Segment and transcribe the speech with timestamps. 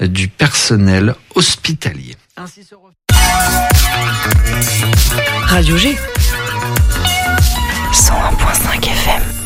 [0.00, 2.16] du personnel hospitalier.
[5.46, 5.96] Radio G.
[7.92, 9.39] 101.5 FM.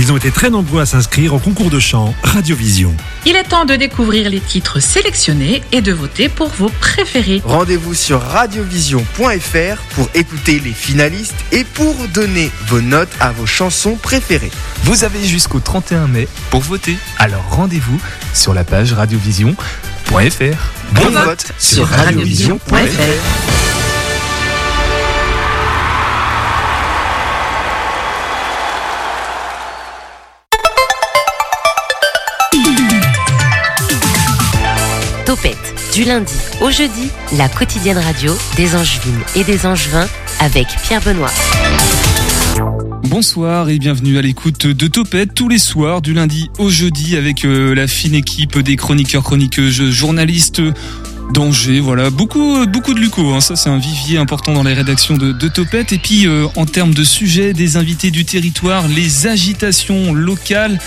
[0.00, 2.96] Ils ont été très nombreux à s'inscrire au concours de chant Radiovision.
[3.26, 7.42] Il est temps de découvrir les titres sélectionnés et de voter pour vos préférés.
[7.44, 13.96] Rendez-vous sur radiovision.fr pour écouter les finalistes et pour donner vos notes à vos chansons
[13.96, 14.50] préférées.
[14.84, 16.96] Vous avez jusqu'au 31 mai pour voter.
[17.18, 18.00] Alors rendez-vous
[18.32, 20.12] sur la page radiovision.fr.
[20.92, 23.69] Bon, vote sur radiovision.fr.
[35.92, 40.06] du lundi au jeudi, la quotidienne radio des Angevines et des Angevins
[40.38, 41.30] avec Pierre Benoît.
[43.04, 47.44] Bonsoir et bienvenue à l'écoute de Topette tous les soirs du lundi au jeudi avec
[47.44, 50.62] euh, la fine équipe des chroniqueurs, chroniqueuses, journalistes
[51.32, 51.80] d'Angers.
[51.80, 53.32] Voilà, beaucoup, beaucoup de Luco.
[53.32, 53.40] Hein.
[53.40, 55.92] Ça, c'est un vivier important dans les rédactions de, de Topette.
[55.92, 60.78] Et puis, euh, en termes de sujets, des invités du territoire, les agitations locales.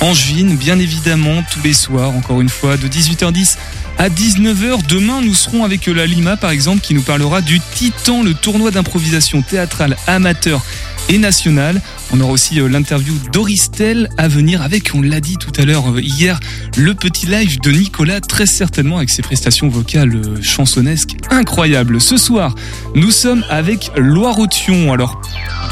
[0.00, 3.56] Angevine, bien évidemment, tous les soirs, encore une fois, de 18h10
[3.98, 4.86] à 19h.
[4.88, 8.70] Demain, nous serons avec la Lima, par exemple, qui nous parlera du Titan, le tournoi
[8.70, 10.64] d'improvisation théâtrale amateur
[11.08, 11.80] et nationale.
[12.12, 15.90] On aura aussi euh, l'interview d'Oristel à venir avec, on l'a dit tout à l'heure
[15.90, 16.38] euh, hier,
[16.76, 22.00] le petit live de Nicolas, très certainement avec ses prestations vocales euh, chansonnesques incroyables.
[22.00, 22.54] Ce soir,
[22.94, 24.92] nous sommes avec Loire-Othion.
[24.92, 25.20] Alors,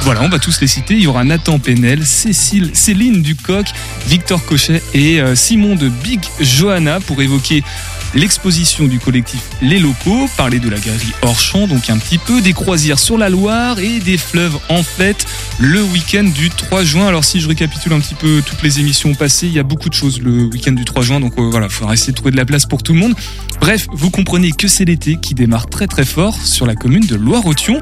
[0.03, 0.95] voilà, on va tous les citer.
[0.95, 3.67] Il y aura Nathan Penel, Cécile, Céline Ducoq,
[4.09, 7.63] Victor Cochet et Simon de Big Johanna pour évoquer
[8.15, 12.53] l'exposition du collectif Les Locaux, parler de la galerie Hors-Champ, donc un petit peu des
[12.53, 15.27] croisières sur la Loire et des fleuves en fête
[15.59, 17.07] le week-end du 3 juin.
[17.07, 19.89] Alors si je récapitule un petit peu toutes les émissions passées, il y a beaucoup
[19.89, 22.33] de choses le week-end du 3 juin, donc euh, voilà, il faudra essayer de trouver
[22.33, 23.15] de la place pour tout le monde.
[23.61, 27.17] Bref, vous comprenez que c'est l'été qui démarre très très fort sur la commune de
[27.17, 27.81] Loire-Othion.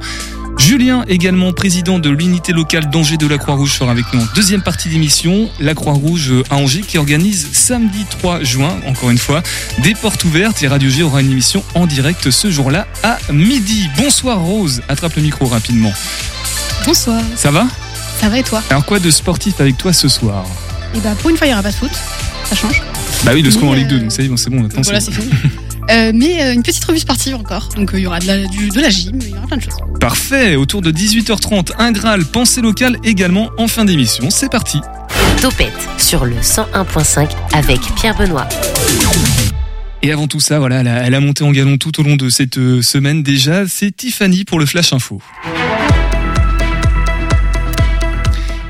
[0.59, 4.63] Julien, également président de l'unité locale d'Angers de la Croix-Rouge, sera avec nous en deuxième
[4.63, 5.51] partie d'émission.
[5.61, 9.43] La Croix-Rouge à Angers qui organise samedi 3 juin, encore une fois,
[9.83, 13.89] des portes ouvertes et Radio G aura une émission en direct ce jour-là à midi.
[13.97, 15.93] Bonsoir Rose, attrape le micro rapidement.
[16.87, 17.21] Bonsoir.
[17.37, 17.67] Ça va?
[18.21, 18.63] Ça va et toi?
[18.71, 20.47] Alors quoi de sportif avec toi ce soir?
[20.95, 21.91] Et bah pour une fois il n'y aura pas de foot,
[22.45, 22.81] ça change.
[23.25, 24.51] Bah oui, le score en Mais, Ligue 2, euh, donc ça y est, bon, c'est
[24.51, 24.83] bon, attention.
[24.83, 25.29] Voilà c'est fini.
[25.91, 28.39] Euh, mais euh, une petite revue sportive encore, donc euh, il y aura de la,
[28.47, 29.75] du- de la gym, il y aura plein de choses.
[30.01, 34.31] Parfait, autour de 18h30, un Graal, pensée locale également en fin d'émission.
[34.31, 34.81] C'est parti.
[35.43, 38.49] Topette sur le 101.5 avec Pierre Benoît.
[40.03, 42.17] Et avant tout ça, voilà, elle a, elle a monté en galon tout au long
[42.17, 43.67] de cette euh, semaine déjà.
[43.69, 45.21] C'est Tiffany pour le Flash Info.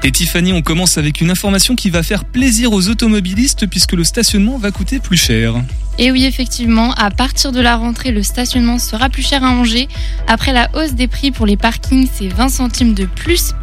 [0.07, 4.05] Et Tiffany, on commence avec une information qui va faire plaisir aux automobilistes puisque le
[4.05, 5.55] stationnement va coûter plus cher.
[5.99, 9.89] Et oui, effectivement, à partir de la rentrée, le stationnement sera plus cher à Angers.
[10.27, 13.55] Après la hausse des prix pour les parkings, c'est 20 centimes de plus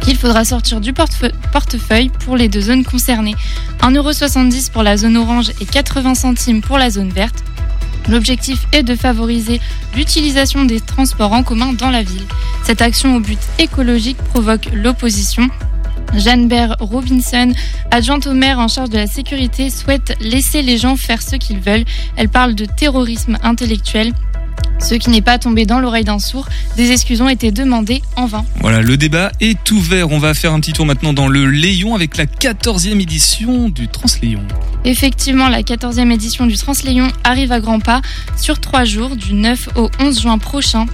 [0.00, 3.36] qu'il faudra sortir du portefeu- portefeuille pour les deux zones concernées.
[3.80, 7.44] 1,70€ pour la zone orange et 80 centimes pour la zone verte.
[8.08, 9.60] L'objectif est de favoriser
[9.94, 12.26] l'utilisation des transports en commun dans la ville.
[12.64, 15.48] Cette action au but écologique provoque l'opposition.
[16.14, 17.52] Jeanne Baird Robinson,
[17.90, 21.60] adjointe au maire en charge de la sécurité, souhaite laisser les gens faire ce qu'ils
[21.60, 21.84] veulent.
[22.16, 24.12] Elle parle de terrorisme intellectuel.
[24.78, 28.26] Ce qui n'est pas tombé dans l'oreille d'un sourd, des excuses ont été demandées en
[28.26, 28.44] vain.
[28.60, 30.10] Voilà, le débat est ouvert.
[30.10, 33.88] On va faire un petit tour maintenant dans le Léon avec la 14e édition du
[33.88, 34.42] Transléon.
[34.84, 38.02] Effectivement, la 14e édition du Transléon arrive à grands pas
[38.36, 40.86] sur trois jours, du 9 au 11 juin prochain.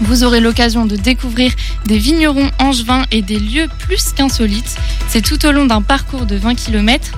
[0.00, 1.52] Vous aurez l'occasion de découvrir
[1.86, 4.76] des vignerons angevins et des lieux plus qu'insolites.
[5.08, 7.12] C'est tout au long d'un parcours de 20 km,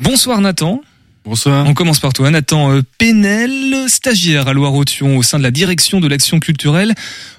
[0.00, 0.80] Bonsoir Nathan.
[1.24, 1.66] Bonsoir.
[1.66, 5.98] On commence par toi, Nathan euh, Pénel, stagiaire à Loire-Othion au sein de la direction
[5.98, 6.94] de l'action culturelle.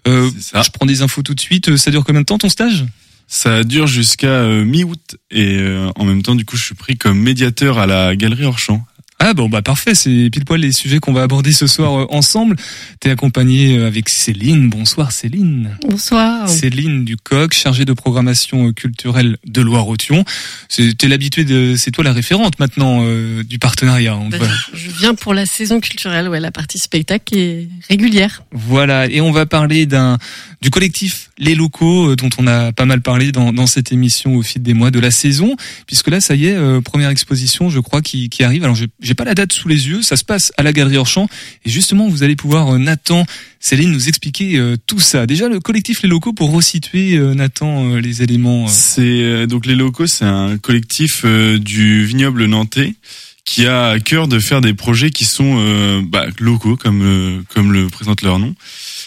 [0.07, 1.77] Euh, je prends des infos tout de suite.
[1.77, 2.85] Ça dure combien de temps ton stage?
[3.27, 6.97] Ça dure jusqu'à euh, mi-août et euh, en même temps, du coup, je suis pris
[6.97, 8.85] comme médiateur à la Galerie Orchamps.
[9.25, 12.05] Ah bon bah parfait, c'est pile poil les sujets qu'on va aborder ce soir euh,
[12.09, 12.57] ensemble.
[12.99, 14.69] T'es accompagné euh, avec Céline.
[14.69, 15.77] Bonsoir Céline.
[15.87, 16.49] Bonsoir.
[16.49, 20.25] Céline Ducoq, chargée de programmation euh, culturelle de Loire-Othion.
[20.67, 24.19] T'es l'habituée de, c'est toi la référente maintenant euh, du partenariat.
[24.29, 28.43] Bah, va- Je viens pour la saison culturelle, ouais, la partie spectacle est régulière.
[28.51, 30.17] Voilà, et on va parler d'un
[30.61, 34.35] du collectif Les Locaux euh, dont on a pas mal parlé dans, dans cette émission
[34.35, 35.55] au fil des mois de la saison,
[35.87, 38.63] puisque là ça y est, euh, première exposition je crois qui, qui arrive.
[38.63, 41.27] Alors j'ai pas la date sous les yeux, ça se passe à la Galerie Orchamps,
[41.65, 43.25] et justement vous allez pouvoir euh, Nathan,
[43.63, 45.25] Céline nous expliquer euh, tout ça.
[45.25, 48.67] Déjà le collectif Les Locaux pour resituer euh, Nathan euh, les éléments.
[48.67, 52.93] C'est donc les locaux, c'est un collectif du vignoble nantais
[53.45, 57.87] qui a à cœur de faire des projets qui sont bah, locaux, comme comme le
[57.87, 58.53] présente leur nom.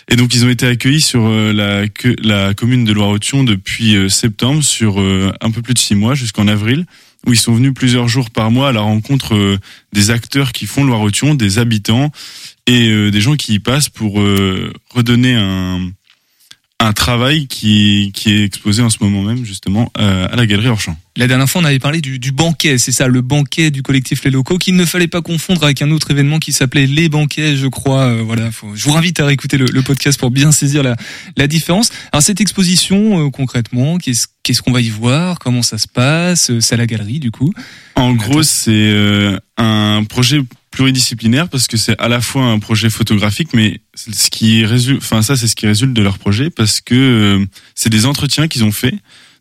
[0.08, 1.84] Et donc ils ont été accueillis sur euh, la
[2.22, 6.14] la commune de Loire-Othion depuis euh, septembre, sur euh, un peu plus de six mois
[6.14, 6.86] jusqu'en avril,
[7.26, 9.58] où ils sont venus plusieurs jours par mois à la rencontre
[9.92, 12.12] des acteurs qui font Loire-Othion, des habitants
[12.68, 14.22] et des gens qui y passent pour
[14.94, 15.90] redonner un
[16.78, 20.98] un travail qui, qui est exposé en ce moment même justement à la galerie Orchamps.
[21.18, 24.22] La dernière fois, on avait parlé du, du banquet, c'est ça, le banquet du collectif
[24.24, 27.56] Les Locaux, qu'il ne fallait pas confondre avec un autre événement qui s'appelait Les Banquets,
[27.56, 28.02] je crois.
[28.02, 30.94] Euh, voilà, faut, je vous invite à réécouter le, le podcast pour bien saisir la,
[31.38, 31.90] la différence.
[32.12, 35.38] Alors cette exposition, euh, concrètement, qu'est-ce qu'est-ce qu'on va y voir?
[35.38, 36.50] Comment ça se passe?
[36.50, 37.52] Euh, C'est à la galerie, du coup.
[37.94, 40.40] En gros, c'est euh, un projet
[40.70, 45.22] pluridisciplinaire parce que c'est à la fois un projet photographique, mais ce qui résulte, enfin
[45.22, 48.72] ça c'est ce qui résulte de leur projet parce que c'est des entretiens qu'ils ont
[48.72, 48.94] fait.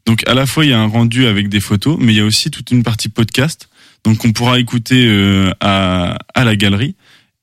[0.06, 2.20] Donc à la fois il y a un rendu avec des photos, mais il y
[2.22, 3.70] a aussi toute une partie podcast,
[4.04, 6.96] donc on pourra écouter euh, à, à la galerie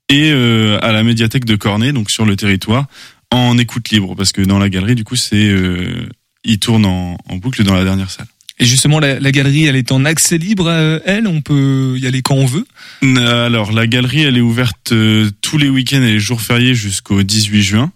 [0.09, 2.87] et euh, à la médiathèque de Cornet, donc sur le territoire,
[3.31, 6.09] en écoute libre, parce que dans la galerie du coup c'est euh,
[6.45, 8.27] ils tournent en, en boucle dans la dernière salle.
[8.59, 11.27] Et justement, la, la galerie, elle est en accès libre, euh, elle?
[11.27, 12.67] On peut y aller quand on veut?
[13.03, 17.23] Alors, la galerie, elle est ouverte euh, tous les week-ends et les jours fériés jusqu'au
[17.23, 17.93] 18 juin.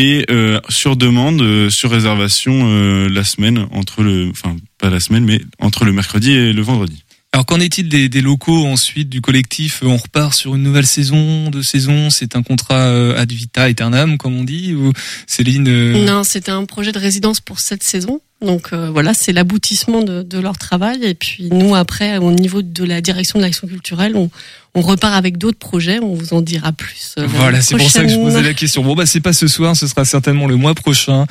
[0.00, 4.28] Et euh, sur demande, euh, sur réservation, euh, la semaine, entre le...
[4.30, 7.02] Enfin, pas la semaine, mais entre le mercredi et le vendredi.
[7.32, 9.82] Alors qu'en est-il des, des locaux ensuite du collectif?
[9.82, 12.10] On repart sur une nouvelle saison, deux saisons.
[12.10, 14.72] C'est un contrat euh, ad vita aeternam, comme on dit.
[14.72, 14.92] Ou
[15.26, 18.20] Céline euh, Non, c'était un projet de résidence pour cette saison.
[18.40, 21.02] Donc euh, voilà, c'est l'aboutissement de, de leur travail.
[21.02, 24.30] Et puis nous, après, au niveau de la direction de l'action culturelle, on,
[24.76, 25.98] on repart avec d'autres projets.
[25.98, 27.14] On vous en dira plus.
[27.18, 28.84] euh, Voilà, c'est pour ça que je posais la question.
[28.84, 31.26] Bon bah c'est pas ce soir, ce sera certainement le mois prochain.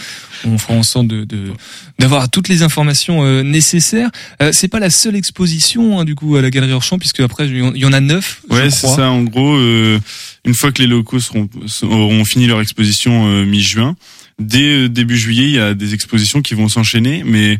[0.45, 1.53] On fera en sorte de de-
[1.97, 4.09] d'avoir toutes les informations euh, nécessaires.
[4.41, 7.47] Euh, c'est pas la seule exposition hein, du coup à la Galerie Orchamps puisque après
[7.47, 8.41] il y en a neuf.
[8.49, 9.09] Ouais, c'est ça.
[9.09, 9.97] En gros, euh,
[10.43, 11.47] une fois que les locaux seront,
[11.83, 13.95] auront fini leur exposition euh, mi-juin,
[14.39, 17.23] dès euh, début juillet, il y a des expositions qui vont s'enchaîner.
[17.25, 17.59] Mais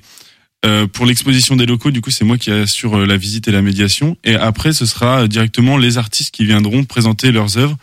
[0.66, 3.52] euh, pour l'exposition des locaux, du coup, c'est moi qui assure euh, la visite et
[3.52, 4.18] la médiation.
[4.24, 7.78] Et après, ce sera directement les artistes qui viendront présenter leurs œuvres.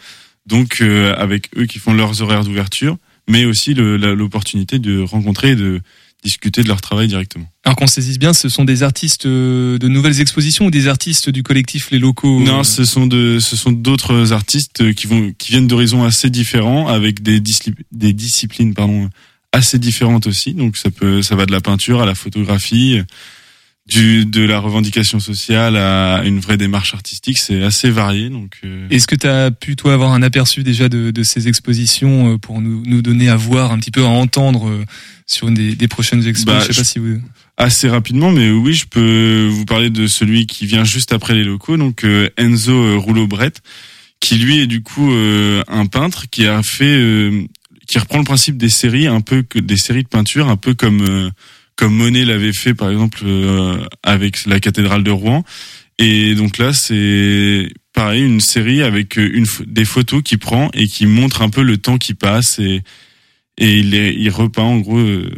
[0.46, 2.96] Donc, euh, avec eux qui font leurs horaires d'ouverture,
[3.28, 5.80] mais aussi l'opportunité de rencontrer et de
[6.24, 7.46] discuter de leur travail directement.
[7.64, 11.28] Alors qu'on saisisse bien, ce sont des artistes euh, de nouvelles expositions ou des artistes
[11.28, 15.32] du collectif Les Locaux euh, Non, ce sont de, ce sont d'autres artistes qui vont,
[15.36, 17.40] qui viennent d'horizons assez différents, avec des,
[17.92, 19.10] des disciplines, pardon,
[19.52, 20.54] assez différentes aussi.
[20.54, 23.00] Donc ça peut, ça va de la peinture à la photographie,
[23.86, 27.38] du, de la revendication sociale à une vraie démarche artistique.
[27.38, 28.30] C'est assez varié.
[28.30, 31.48] Donc, euh, Est-ce que tu as pu toi avoir un aperçu déjà de, de ces
[31.48, 34.84] expositions euh, pour nous, nous donner à voir un petit peu à entendre euh,
[35.26, 36.54] sur une des, des prochaines expos?
[36.54, 37.20] Bah, Je sais pas si vous.
[37.58, 41.44] assez rapidement, mais oui, je peux vous parler de celui qui vient juste après les
[41.44, 43.60] locaux, donc euh, Enzo Rouleau-Brett,
[44.20, 47.42] qui lui est du coup euh, un peintre qui a fait, euh,
[47.86, 50.72] qui reprend le principe des séries, un peu que des séries de peinture, un peu
[50.72, 51.30] comme euh,
[51.76, 55.44] comme Monet l'avait fait par exemple euh, avec la cathédrale de Rouen.
[55.98, 61.06] Et donc là, c'est pareil, une série avec une, des photos qu'il prend et qui
[61.06, 62.82] montre un peu le temps qui passe et,
[63.58, 65.30] et il, est, il repeint en gros euh,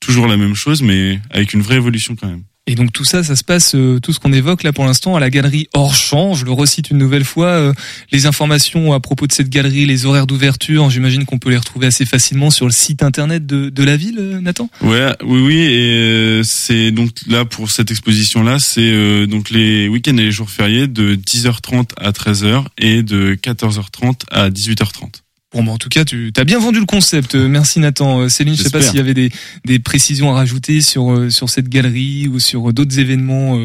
[0.00, 2.44] toujours la même chose, mais avec une vraie évolution quand même.
[2.68, 5.16] Et donc tout ça, ça se passe, euh, tout ce qu'on évoque là pour l'instant,
[5.16, 6.34] à la galerie hors champ.
[6.34, 7.46] Je le recite une nouvelle fois.
[7.48, 7.72] euh,
[8.12, 11.88] les informations à propos de cette galerie, les horaires d'ouverture, j'imagine qu'on peut les retrouver
[11.88, 14.70] assez facilement sur le site internet de, de la ville, euh, Nathan?
[14.80, 20.16] Ouais, oui, oui, et c'est donc là pour cette exposition-là, c'est euh, donc les week-ends
[20.16, 25.21] et les jours fériés de 10h30 à 13h et de 14h30 à 18h30.
[25.54, 27.34] Bon, bah, en tout cas, tu as bien vendu le concept.
[27.34, 28.20] Euh, Merci Nathan.
[28.20, 29.30] Euh, Céline, je sais pas s'il y avait des,
[29.64, 33.58] des précisions à rajouter sur, euh, sur cette galerie ou sur d'autres événements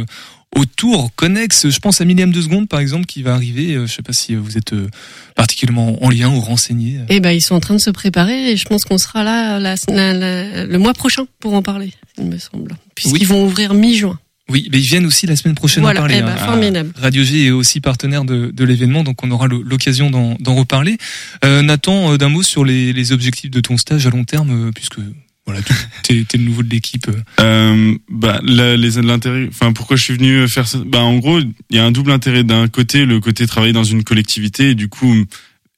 [0.56, 1.70] autour, connexes.
[1.70, 3.74] Je pense à Millième de Seconde, par exemple, qui va arriver.
[3.86, 4.74] Je sais pas si vous êtes
[5.36, 7.00] particulièrement en lien ou renseigné.
[7.10, 9.60] Eh ben, ils sont en train de se préparer et je pense qu'on sera là
[9.60, 12.76] la- la- la- le mois prochain pour en parler, il me semble.
[12.96, 13.26] Puisqu'ils Oui.
[13.26, 14.18] vont ouvrir mi-juin.
[14.50, 16.20] Oui, mais ils viennent aussi la semaine prochaine Voilà, en parler.
[16.20, 16.38] eh ben, hein.
[16.38, 16.92] formidable.
[16.96, 20.98] Radio G est aussi partenaire de, de l'événement, donc on aura l'occasion d'en d'en reparler.
[21.44, 24.68] Euh, Nathan, euh, d'un mot sur les, les objectifs de ton stage à long terme,
[24.68, 25.00] euh, puisque
[25.46, 25.74] voilà, tu
[26.04, 27.08] t'es t'es le nouveau de l'équipe.
[27.10, 27.42] euh.
[27.42, 30.78] Euh, bah, l'intérêt, enfin pourquoi je suis venu faire ça?
[30.86, 32.44] Bah en gros, il y a un double intérêt.
[32.44, 35.14] D'un côté, le côté travailler dans une collectivité et du coup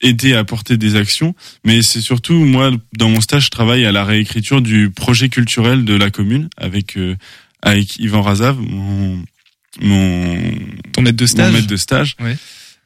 [0.01, 1.35] aider à porter des actions,
[1.65, 5.83] mais c'est surtout moi dans mon stage, je travaille à la réécriture du projet culturel
[5.85, 7.15] de la commune avec euh,
[7.61, 9.21] avec Yvan Razav, mon
[9.81, 10.37] mon
[10.93, 12.15] Ton maître de stage mon maître de stage.
[12.19, 12.37] Ouais.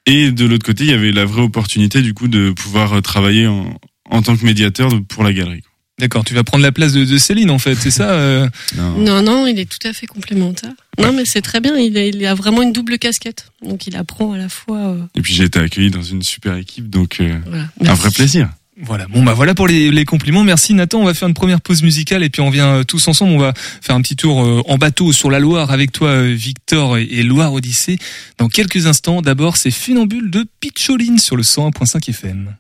[0.05, 3.47] Et de l'autre côté, il y avait la vraie opportunité du coup de pouvoir travailler
[3.47, 5.61] en, en tant que médiateur pour la galerie.
[5.99, 9.21] D'accord, tu vas prendre la place de, de Céline en fait, c'est ça euh Non,
[9.21, 10.71] non, il est tout à fait complémentaire.
[10.99, 11.77] Non, mais c'est très bien.
[11.77, 13.51] Il a, il a vraiment une double casquette.
[13.61, 14.77] Donc, il apprend à la fois.
[14.79, 17.69] euh, Et puis j'ai été accueilli dans une super équipe, donc euh, Voilà.
[17.91, 18.49] un vrai plaisir.
[18.85, 20.43] Voilà, bon bah voilà pour les, compliments.
[20.43, 20.99] Merci Nathan.
[20.99, 23.31] On va faire une première pause musicale et puis on vient euh, tous ensemble.
[23.31, 26.33] On va faire un petit tour euh, en bateau sur la Loire avec toi, euh,
[26.33, 27.97] Victor et, Loire Odyssée.
[28.37, 32.55] Dans quelques instants, d'abord c'est Funambule de Picholine sur le 101.5 FM.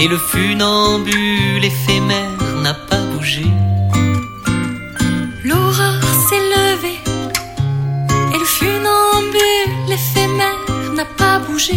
[0.00, 2.30] Et le funambule éphémère
[2.62, 3.44] n'a pas bougé.
[5.44, 7.00] L'aurore s'est levée
[8.34, 10.58] et le funambule éphémère
[10.94, 11.74] n'a pas bougé.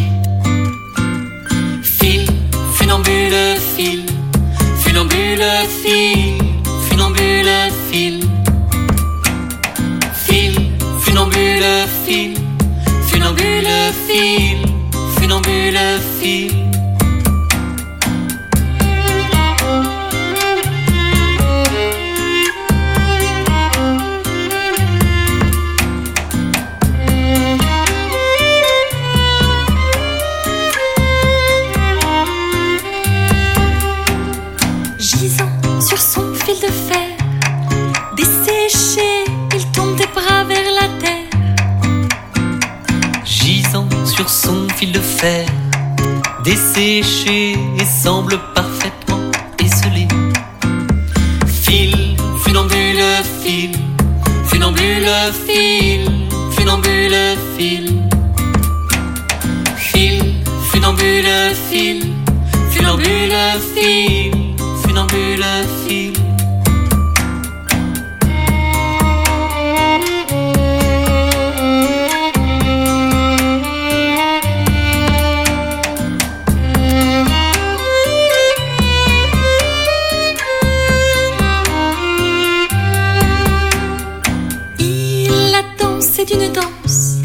[86.24, 87.18] Dansé d'une danse,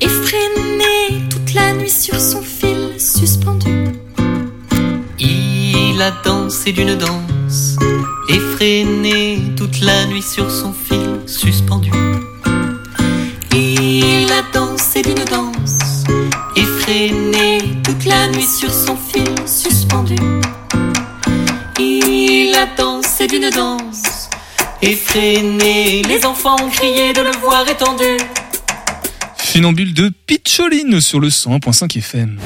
[0.00, 3.88] effréné toute la nuit sur son fil suspendu.
[5.18, 7.76] Il a dansé d'une danse,
[8.28, 11.90] effréné toute la nuit sur son fil suspendu.
[13.54, 16.04] Il a dansé d'une danse,
[16.56, 18.79] effréné toute la nuit sur son
[24.82, 26.02] effréné.
[26.02, 28.16] Les enfants ont crié de le voir étendu.
[29.36, 32.38] Funambule de Picholine sur le 101.5 FM.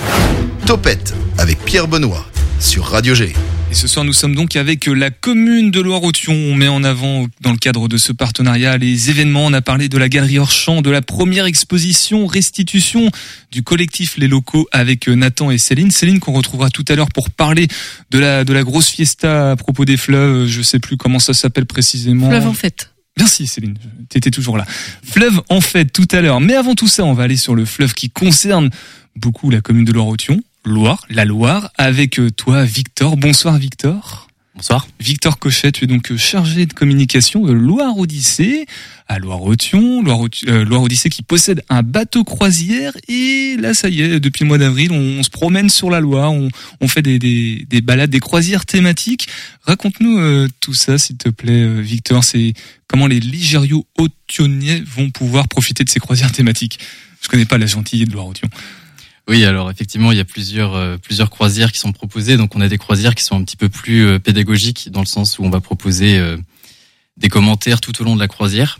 [0.67, 2.25] Topette avec Pierre Benoît
[2.61, 3.35] sur Radio G.
[3.75, 6.33] Et ce soir, nous sommes donc avec la commune de Loire-Othion.
[6.33, 9.47] On met en avant, dans le cadre de ce partenariat, les événements.
[9.47, 13.11] On a parlé de la galerie Orchamp, de la première exposition restitution
[13.51, 15.91] du collectif Les Locaux avec Nathan et Céline.
[15.91, 17.67] Céline qu'on retrouvera tout à l'heure pour parler
[18.13, 20.47] de la, de la grosse fiesta à propos des fleuves.
[20.47, 22.29] Je sais plus comment ça s'appelle précisément.
[22.29, 22.95] Fleuve en fête.
[23.19, 23.77] Merci Céline,
[24.09, 24.67] t'étais toujours là.
[25.03, 26.41] Fleuve en fête tout à l'heure.
[26.41, 28.71] Mais avant tout ça, on va aller sur le fleuve qui concerne
[29.17, 30.41] beaucoup la commune de Loire-Othion.
[30.65, 33.19] Loire, la Loire, avec euh, toi Victor.
[33.19, 34.29] Bonsoir Victor.
[34.55, 34.87] Bonsoir.
[34.99, 38.65] Victor Cochet, tu es donc euh, chargé de communication de Loire Odyssée
[39.07, 44.01] à Loire-Othion, Loire, euh, Loire Odyssée qui possède un bateau croisière et là ça y
[44.01, 46.49] est, depuis le mois d'avril, on, on se promène sur la Loire, on,
[46.81, 49.29] on fait des, des, des balades, des croisières thématiques.
[49.63, 52.55] Raconte-nous euh, tout ça s'il te plaît Victor, c'est
[52.89, 56.79] comment les Ligériaux Othionais vont pouvoir profiter de ces croisières thématiques.
[57.21, 58.49] Je connais pas la gentillesse de Loire-Othion.
[59.27, 62.37] Oui, alors effectivement, il y a plusieurs euh, plusieurs croisières qui sont proposées.
[62.37, 65.07] Donc on a des croisières qui sont un petit peu plus euh, pédagogiques dans le
[65.07, 66.37] sens où on va proposer euh,
[67.17, 68.79] des commentaires tout au long de la croisière.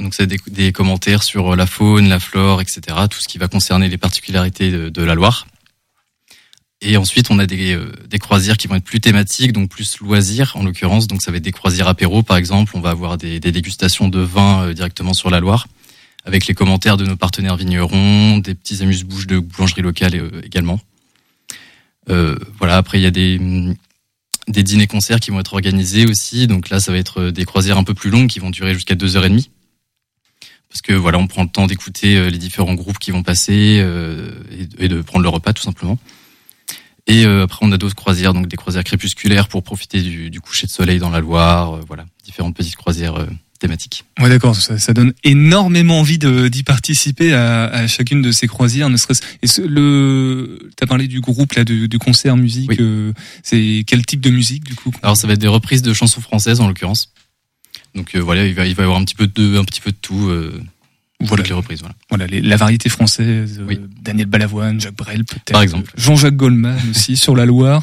[0.00, 2.80] Donc c'est des, commentaires sur la faune, la flore, etc.
[3.08, 5.46] Tout ce qui va concerner les particularités de, la Loire.
[6.80, 7.78] Et ensuite, on a des,
[8.18, 11.06] croisières qui vont être plus thématiques, donc plus loisirs en l'occurrence.
[11.06, 12.72] Donc ça va être des croisières apéro, par exemple.
[12.74, 15.68] On va avoir des, dégustations de vin directement sur la Loire,
[16.24, 20.80] avec les commentaires de nos partenaires vignerons, des petits amuse-bouches de boulangerie locale euh, également.
[22.10, 22.76] Euh, voilà.
[22.76, 23.40] Après, il y a des
[24.46, 26.46] des dîners-concerts qui vont être organisés aussi.
[26.46, 28.94] Donc là, ça va être des croisières un peu plus longues qui vont durer jusqu'à
[28.94, 29.50] deux heures et demie.
[30.68, 33.78] Parce que voilà, on prend le temps d'écouter euh, les différents groupes qui vont passer
[33.80, 34.32] euh,
[34.78, 35.98] et, de prendre le repas tout simplement.
[37.06, 40.40] Et euh, après, on a d'autres croisières, donc des croisières crépusculaires pour profiter du, du
[40.40, 41.74] coucher de soleil dans la Loire.
[41.74, 43.24] euh, voilà, différentes petites croisières
[43.58, 44.04] thématiques.
[44.20, 44.56] Ouais, d'accord.
[44.56, 49.22] Ça, ça donne énormément envie d'y participer à, à chacune de ces croisières, ne serait-ce.
[49.42, 52.80] Et ce, le, t'as parlé du groupe là, du, du concert musique.
[52.80, 54.92] euh, c'est quel type de musique du coup?
[55.02, 57.12] Alors, ça va être des reprises de chansons françaises en l'occurrence.
[57.94, 59.80] Donc euh, voilà, il va, il va y avoir un petit peu de, un petit
[59.80, 60.28] peu de tout.
[60.28, 60.60] Euh,
[61.20, 61.44] Voilà.
[61.44, 61.94] les reprises, voilà.
[62.10, 63.58] Voilà, les- la variété française.
[63.60, 65.52] euh, Daniel Balavoine, Jacques Brel, peut-être.
[65.52, 65.90] Par exemple.
[65.96, 67.82] Jean-Jacques Goldman aussi sur la Loire.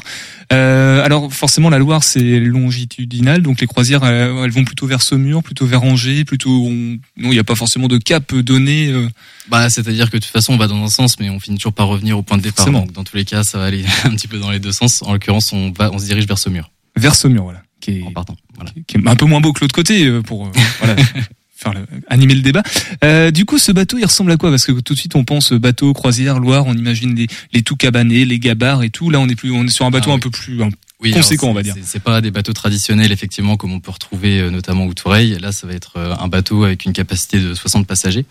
[0.52, 5.02] Euh, alors forcément, la Loire c'est longitudinal, donc les croisières euh, elles vont plutôt vers
[5.02, 6.50] Saumur, plutôt vers Angers, plutôt.
[6.66, 8.88] on- Non, il n'y a pas forcément de cap donné.
[8.88, 9.08] euh,
[9.48, 11.72] Bah, c'est-à-dire que de toute façon, on va dans un sens, mais on finit toujours
[11.72, 12.58] par revenir au point de départ.
[12.66, 12.80] Forcément.
[12.86, 15.02] Donc, dans tous les cas, ça va aller un petit peu dans les deux sens.
[15.02, 16.70] En l'occurrence, on va, on se dirige vers Saumur.
[16.96, 17.62] vers Saumur, voilà.
[17.80, 18.36] Qui est, En partant.
[18.54, 18.70] Voilà.
[18.86, 20.94] qui est un peu moins beau que l'autre côté euh, pour euh, voilà,
[21.62, 22.62] faire le- animer le débat.
[23.04, 24.50] Euh, du coup, ce bateau, il ressemble à quoi?
[24.50, 27.76] Parce que tout de suite, on pense bateau, croisière, Loire, on imagine les, les tout
[27.76, 29.10] cabanés, les gabarres et tout.
[29.10, 30.60] Là, on est plus, on est sur un bateau Ah un peu plus
[31.00, 31.74] Oui, conséquent, on va dire.
[31.82, 35.38] c'est- pas des bateaux traditionnels, effectivement, comme on peut retrouver euh, notamment au Toureil.
[35.40, 38.26] Là, ça va être euh, un bateau avec une capacité de 60 passagers.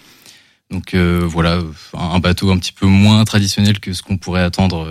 [0.69, 1.59] Donc voilà,
[1.93, 4.87] un bateau un petit peu moins traditionnel que ce qu'on pourrait attendre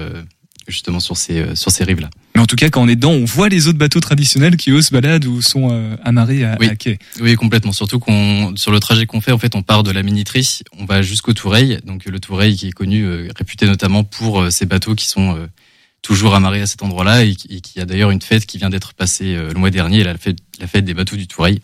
[0.70, 2.10] justement sur ces euh, sur ces rives là.
[2.34, 4.70] Mais en tout cas, quand on est dedans, on voit les autres bateaux traditionnels qui
[4.70, 6.68] eux se baladent ou sont euh, amarrés à, Oui.
[6.68, 6.98] à quai.
[7.20, 7.72] Oui, complètement.
[7.72, 10.84] Surtout qu'on sur le trajet qu'on fait, en fait, on part de la Miniterie, on
[10.84, 11.78] va jusqu'au Toureil.
[11.84, 15.48] Donc le Toureil qui est connu, euh, réputé notamment pour ces bateaux qui sont
[16.02, 18.70] toujours amarrés à cet endroit-là et, qui- et qui a d'ailleurs une fête qui vient
[18.70, 21.60] d'être passée le mois dernier, la fête, la fête des bateaux du Toureil,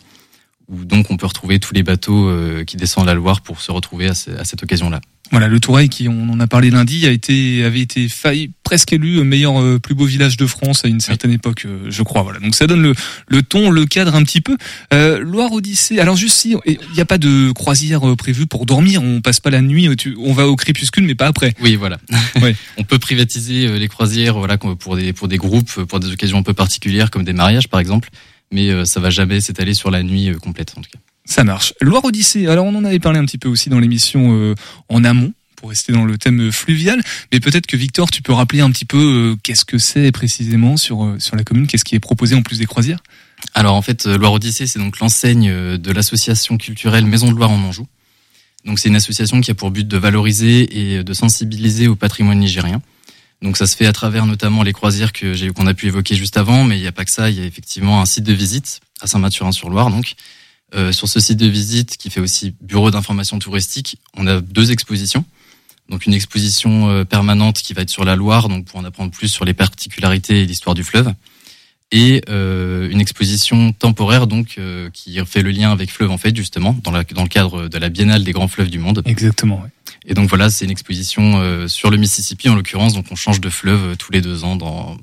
[0.69, 3.71] où donc on peut retrouver tous les bateaux euh, qui descendent la Loire pour se
[3.71, 5.01] retrouver à, ce- à cette occasion-là.
[5.33, 8.93] Voilà, le Toureil, qui on en a parlé lundi, a été avait été failli presque
[8.93, 12.23] élu meilleur euh, plus beau village de France à une certaine époque, euh, je crois.
[12.23, 12.95] Voilà, donc ça donne le,
[13.27, 14.57] le ton, le cadre un petit peu.
[14.95, 15.99] Euh, Loire Odyssée.
[15.99, 19.41] Alors juste si il n'y a pas de croisière euh, prévue pour dormir, on passe
[19.41, 21.55] pas la nuit, euh, tu- on va au crépuscule, mais pas après.
[21.61, 21.99] Oui, voilà.
[22.41, 22.55] Ouais.
[22.77, 26.13] on peut privatiser euh, les croisières, voilà, pour des pour des groupes, euh, pour des
[26.13, 28.11] occasions un peu particulières, comme des mariages par exemple.
[28.53, 30.99] Mais euh, ça va jamais s'étaler sur la nuit euh, complète en tout cas.
[31.27, 31.75] Ça marche.
[31.81, 32.47] Loire Odyssée.
[32.47, 34.55] Alors on en avait parlé un petit peu aussi dans l'émission euh,
[34.89, 38.61] en amont pour rester dans le thème fluvial, mais peut-être que Victor, tu peux rappeler
[38.61, 41.95] un petit peu euh, qu'est-ce que c'est précisément sur euh, sur la commune, qu'est-ce qui
[41.95, 43.03] est proposé en plus des croisières?
[43.55, 47.59] Alors en fait, Loire Odyssée, c'est donc l'enseigne de l'association culturelle Maison de Loire en
[47.59, 47.87] Anjou.
[48.65, 52.39] Donc c'est une association qui a pour but de valoriser et de sensibiliser au patrimoine
[52.39, 52.81] nigérien.
[53.43, 56.15] Donc ça se fait à travers notamment les croisières que j'ai qu'on a pu évoquer
[56.15, 58.25] juste avant, mais il n'y a pas que ça, il y a effectivement un site
[58.25, 59.91] de visite à Saint-Mathurin-sur-Loire.
[59.91, 60.15] Donc
[60.75, 64.73] Euh, sur ce site de visite qui fait aussi bureau d'information touristique, on a deux
[64.73, 65.25] expositions.
[65.89, 69.13] Donc une exposition euh, permanente qui va être sur la Loire, donc pour en apprendre
[69.13, 71.15] plus sur les particularités et l'histoire du fleuve
[71.93, 76.35] et euh, une exposition temporaire donc euh, qui fait le lien avec Fleuve en fait
[76.35, 79.03] justement dans, la, dans le cadre de la Biennale des grands fleuves du monde.
[79.05, 79.65] Exactement.
[80.07, 83.41] Et donc voilà, c'est une exposition euh, sur le Mississippi en l'occurrence, donc on change
[83.41, 84.97] de fleuve euh, tous les deux ans dans,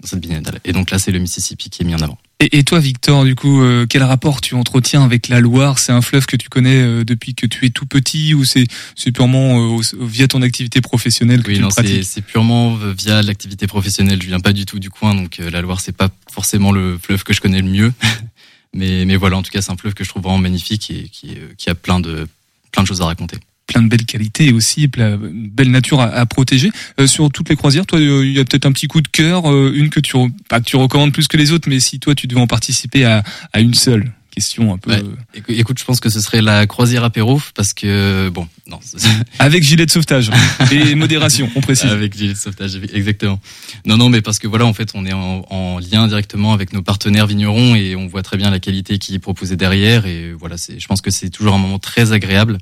[0.00, 0.60] dans cette biennale.
[0.64, 2.18] Et donc là, c'est le Mississippi qui est mis en avant.
[2.42, 5.78] Et, et toi, Victor, du coup, euh, quel rapport tu entretiens avec la Loire?
[5.78, 8.64] C'est un fleuve que tu connais euh, depuis que tu es tout petit ou c'est
[9.12, 12.04] purement euh, via ton activité professionnelle que Oui, tu non, pratiques?
[12.04, 14.22] c'est purement euh, via l'activité professionnelle.
[14.22, 16.96] Je viens pas du tout du coin, donc euh, la Loire c'est pas forcément le
[16.96, 17.92] fleuve que je connais le mieux.
[18.74, 21.10] mais mais voilà, en tout cas, c'est un fleuve que je trouve vraiment magnifique et
[21.12, 22.26] qui qui a plein de
[22.72, 23.36] plein de choses à raconter.
[23.70, 26.70] Plein de belles qualités et aussi plein- une belle nature à, à protéger.
[26.98, 29.08] Euh, sur toutes les croisières, toi, euh, il y a peut-être un petit coup de
[29.08, 30.16] cœur, euh, une que tu,
[30.48, 33.04] pas que tu recommandes plus que les autres, mais si toi, tu devais en participer
[33.04, 34.92] à, à une seule question un peu...
[34.92, 35.02] Ouais.
[35.34, 38.78] Écou- Écoute, je pense que ce serait la croisière apéro parce que bon, non.
[39.40, 40.30] Avec gilet de sauvetage
[40.70, 41.90] et modération, on précise.
[41.90, 43.40] Avec gilet de sauvetage, exactement.
[43.86, 46.72] Non, non, mais parce que voilà, en fait, on est en, en lien directement avec
[46.72, 50.06] nos partenaires vignerons et on voit très bien la qualité qui est proposée derrière.
[50.06, 52.58] Et voilà, c'est, je pense que c'est toujours un moment très agréable euh,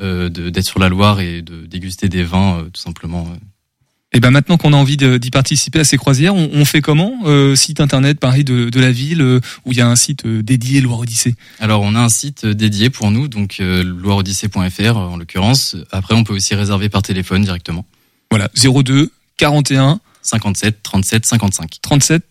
[0.00, 3.26] d'être sur la Loire et de déguster des vins, euh, tout simplement.
[3.32, 3.36] euh.
[4.12, 7.12] Et ben maintenant qu'on a envie d'y participer à ces croisières, on, on fait comment
[7.26, 10.24] Euh, Site internet, pareil, de, de la ville, euh, où il y a un site
[10.24, 11.34] euh, dédié Loire Odyssée.
[11.60, 15.76] Alors, on a un site dédié pour nous, donc euh, loireodyssée.fr en l'occurrence.
[15.90, 17.84] Après, on peut aussi réserver par téléphone directement.
[18.30, 21.70] Voilà, 02 41 57 37 55.
[21.82, 22.22] 37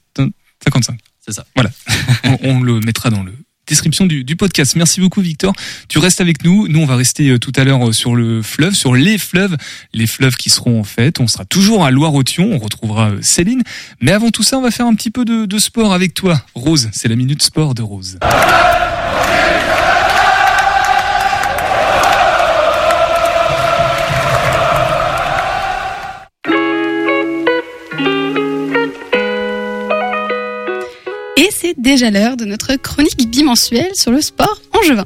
[0.64, 1.00] 55.
[1.22, 1.46] C'est ça.
[1.56, 1.70] Voilà.
[2.24, 3.34] on, on le mettra dans le
[3.68, 4.76] description du, podcast.
[4.76, 5.54] Merci beaucoup Victor.
[5.88, 6.68] Tu restes avec nous.
[6.68, 9.56] Nous on va rester euh, tout à l'heure euh, sur le fleuve, sur les fleuves,
[9.94, 11.20] les fleuves qui seront en fête.
[11.20, 12.52] On sera toujours à Loire-Othion.
[12.52, 13.64] On retrouvera euh, Céline.
[14.02, 16.90] Mais avant tout ça, on va faire un petit peu de sport avec toi, Rose.
[16.92, 18.20] C'est la minute sport de Rose.
[31.78, 35.06] Déjà l'heure de notre chronique bimensuelle sur le sport angevin.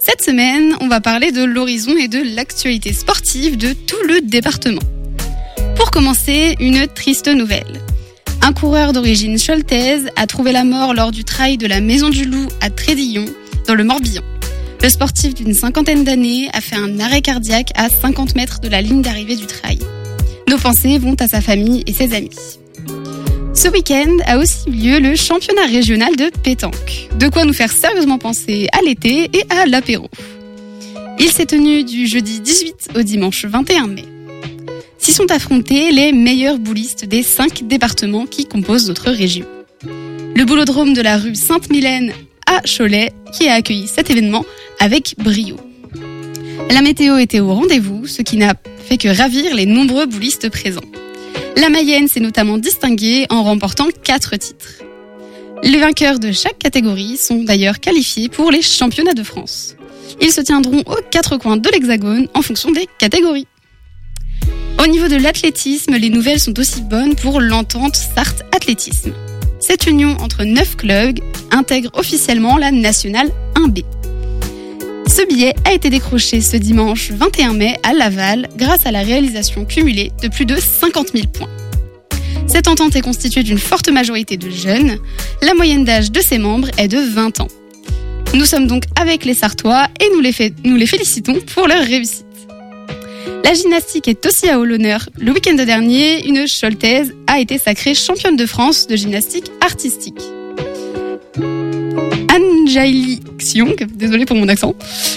[0.00, 4.82] Cette semaine, on va parler de l'horizon et de l'actualité sportive de tout le département.
[5.76, 7.80] Pour commencer, une triste nouvelle.
[8.42, 12.24] Un coureur d'origine choltaise a trouvé la mort lors du trail de la Maison du
[12.24, 13.26] Loup à Trédillon,
[13.66, 14.22] dans le Morbihan.
[14.82, 18.80] Le sportif d'une cinquantaine d'années a fait un arrêt cardiaque à 50 mètres de la
[18.80, 19.78] ligne d'arrivée du trail.
[20.48, 22.30] Nos pensées vont à sa famille et ses amis.
[23.60, 27.08] Ce week-end a aussi eu lieu le championnat régional de pétanque.
[27.18, 30.06] De quoi nous faire sérieusement penser à l'été et à l'apéro.
[31.18, 34.04] Il s'est tenu du jeudi 18 au dimanche 21 mai.
[34.98, 39.44] S'y sont affrontés les meilleurs boulistes des cinq départements qui composent notre région.
[40.36, 42.12] Le boulodrome de la rue Sainte-Mylène
[42.46, 44.44] à Cholet qui a accueilli cet événement
[44.78, 45.56] avec brio.
[46.70, 48.54] La météo était au rendez-vous, ce qui n'a
[48.88, 50.80] fait que ravir les nombreux boulistes présents.
[51.60, 54.80] La Mayenne s'est notamment distinguée en remportant quatre titres.
[55.64, 59.74] Les vainqueurs de chaque catégorie sont d'ailleurs qualifiés pour les championnats de France.
[60.20, 63.48] Ils se tiendront aux quatre coins de l'Hexagone en fonction des catégories.
[64.80, 69.12] Au niveau de l'athlétisme, les nouvelles sont aussi bonnes pour l'entente Sarthe Athlétisme.
[69.58, 71.18] Cette union entre neuf clubs
[71.50, 73.82] intègre officiellement la nationale 1B.
[75.18, 79.64] Ce billet a été décroché ce dimanche 21 mai à Laval grâce à la réalisation
[79.64, 81.48] cumulée de plus de 50 000 points.
[82.46, 84.96] Cette entente est constituée d'une forte majorité de jeunes.
[85.42, 87.48] La moyenne d'âge de ses membres est de 20 ans.
[88.32, 92.24] Nous sommes donc avec les Sartois et nous les, félicitons pour leur réussite.
[93.42, 95.08] La gymnastique est aussi à l'honneur.
[95.18, 100.22] Le week-end dernier, une Choltaise a été sacrée championne de France de gymnastique artistique.
[102.68, 104.74] Anjaili Xiong, désolé pour mon accent,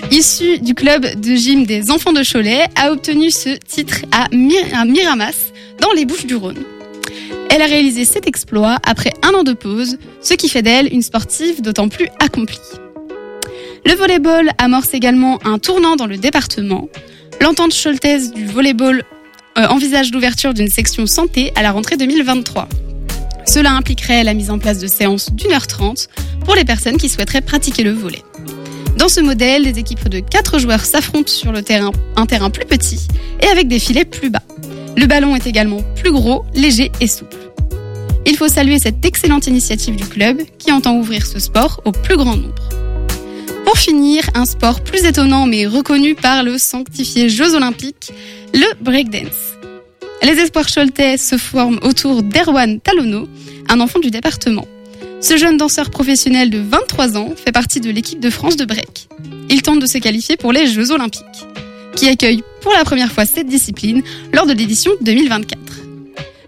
[0.09, 4.27] issue du club de gym des enfants de Cholet, a obtenu ce titre à,
[4.73, 6.59] à Miramas, dans les Bouches du Rhône.
[7.49, 11.01] Elle a réalisé cet exploit après un an de pause, ce qui fait d'elle une
[11.01, 12.57] sportive d'autant plus accomplie.
[13.85, 16.87] Le volleyball amorce également un tournant dans le département.
[17.41, 19.03] L'entente choltaise du volleyball
[19.57, 22.69] euh, envisage l'ouverture d'une section santé à la rentrée 2023.
[23.45, 26.07] Cela impliquerait la mise en place de séances d'une heure trente
[26.45, 28.23] pour les personnes qui souhaiteraient pratiquer le volley.
[28.97, 33.07] Dans ce modèle, des équipes de 4 joueurs s'affrontent sur un terrain plus petit
[33.39, 34.43] et avec des filets plus bas.
[34.97, 37.37] Le ballon est également plus gros, léger et souple.
[38.25, 42.17] Il faut saluer cette excellente initiative du club qui entend ouvrir ce sport au plus
[42.17, 42.69] grand nombre.
[43.65, 48.11] Pour finir, un sport plus étonnant mais reconnu par le sanctifié Jeux Olympiques,
[48.53, 49.57] le breakdance.
[50.23, 53.27] Les espoirs choltais se forment autour d'Erwan Talono,
[53.69, 54.67] un enfant du département.
[55.21, 59.07] Ce jeune danseur professionnel de 23 ans fait partie de l'équipe de France de break.
[59.49, 61.45] Il tente de se qualifier pour les Jeux Olympiques,
[61.95, 64.01] qui accueillent pour la première fois cette discipline
[64.33, 65.59] lors de l'édition 2024.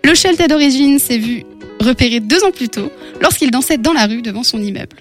[0.03, 1.43] Le Cheltais d'origine s'est vu
[1.79, 4.97] repéré deux ans plus tôt lorsqu'il dansait dans la rue devant son immeuble.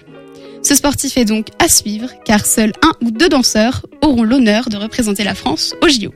[0.61, 4.77] Ce sportif est donc à suivre car seuls un ou deux danseurs auront l'honneur de
[4.77, 6.13] représenter la France au JO.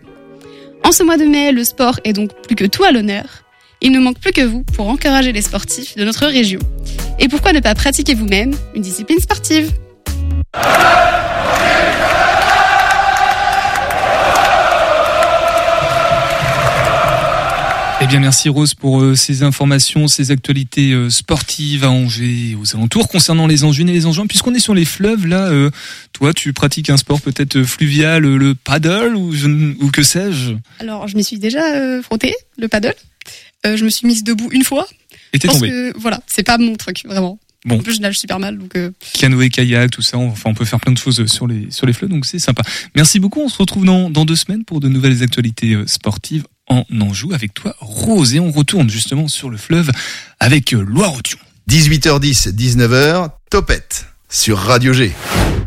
[0.84, 3.44] En ce mois de mai, le sport est donc plus que tout à l'honneur.
[3.80, 6.60] Il ne manque plus que vous pour encourager les sportifs de notre région.
[7.20, 9.72] Et pourquoi ne pas pratiquer vous-même une discipline sportive?
[18.00, 22.56] Eh bien, merci Rose pour euh, ces informations, ces actualités euh, sportives à Angers et
[22.56, 24.28] aux alentours concernant les Angevines et les Angevins.
[24.28, 25.72] Puisqu'on est sur les fleuves, là, euh,
[26.14, 30.54] toi, tu pratiques un sport peut-être fluvial, le paddle ou, je ou que sais-je?
[30.80, 32.96] Alors, je m'y suis déjà euh, frottée, le paddle.
[33.66, 34.88] Euh, je me suis mise debout une fois.
[35.34, 35.70] Et t'es Parce tombée.
[35.70, 37.40] que, voilà, c'est pas mon truc, vraiment.
[37.66, 37.80] Bon.
[37.80, 38.76] En plus, je nage super mal, donc...
[38.78, 40.18] euh, Canoë, kayak, tout ça.
[40.18, 42.62] Enfin, on peut faire plein de choses sur les sur les fleuves, donc c'est sympa.
[42.96, 43.42] Merci beaucoup.
[43.42, 47.34] On se retrouve dans dans deux semaines pour de nouvelles actualités euh, sportives en Anjou
[47.34, 49.92] avec toi, Rose, et on retourne justement sur le fleuve
[50.40, 51.40] avec euh, Loire-Othion.
[51.70, 55.12] 18h10, 19h, Topette sur Radio G.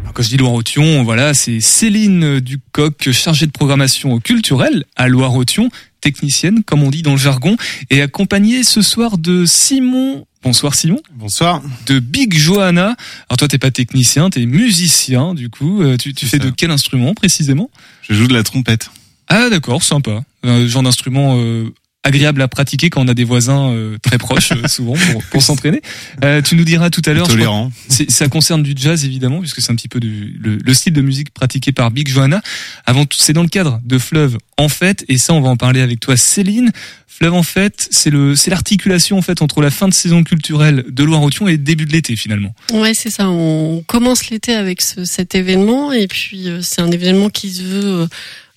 [0.03, 5.71] Alors, Quand je dis Loire-Othion, voilà, c'est Céline Ducoq, chargée de programmation culturelle à Loire-Othion,
[6.01, 7.57] technicienne, comme on dit dans le jargon,
[7.91, 10.27] et accompagnée ce soir de Simon.
[10.43, 11.01] Bonsoir Simon.
[11.15, 11.63] Bonsoir.
[11.87, 12.97] De Big Johanna.
[13.29, 15.83] Alors toi, t'es pas technicien, t'es musicien, du coup.
[15.83, 17.71] Euh, Tu, tu fais de quel instrument précisément?
[18.03, 18.91] Je joue de la trompette.
[19.29, 20.23] Ah d'accord, sympa.
[20.43, 21.71] Un genre d'instrument euh,
[22.03, 25.43] agréable à pratiquer quand on a des voisins euh, très proches, euh, souvent, pour, pour
[25.43, 25.83] s'entraîner.
[26.25, 27.25] Euh, tu nous diras tout à l'heure.
[27.25, 27.71] crois Tolérant.
[27.89, 30.93] c'est- Ça concerne du jazz évidemment, puisque c'est un petit peu du, le, le style
[30.95, 32.41] de musique pratiqué par Big Johanna.
[32.87, 35.57] Avant tout, c'est dans le cadre de Fleuve en fait, et ça, on va en
[35.57, 36.71] parler avec toi, Céline.
[37.07, 40.87] Fleuve en fait, c'est le, c'est l'articulation en fait entre la fin de saison culturelle
[40.89, 42.55] de Loire-Othion et le début de l'été finalement.
[42.73, 43.29] Ouais, c'est ça.
[43.29, 47.63] On commence l'été avec ce- cet événement et puis euh, c'est un événement qui se
[47.63, 48.07] veut euh,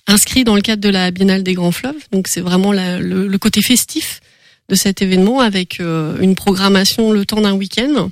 [0.06, 2.08] inscrit dans le cadre de la Biennale des Grands Fleuves.
[2.12, 4.20] Donc c'est vraiment le côté festif
[4.68, 8.10] de cet événement avec euh, une programmation le temps d'un week-end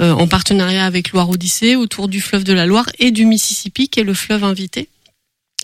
[0.00, 3.88] euh, en partenariat avec Loire Odyssée autour du fleuve de la Loire et du Mississippi
[3.88, 4.88] qui est le fleuve invité.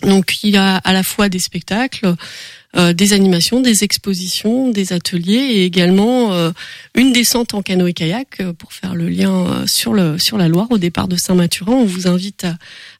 [0.03, 2.15] Donc il y a à la fois des spectacles,
[2.77, 6.51] euh, des animations, des expositions, des ateliers et également euh,
[6.95, 11.07] une descente en canoë-kayak euh, pour faire le lien euh, sur la Loire au départ
[11.07, 11.73] de Saint-Mathurin.
[11.73, 12.45] On vous invite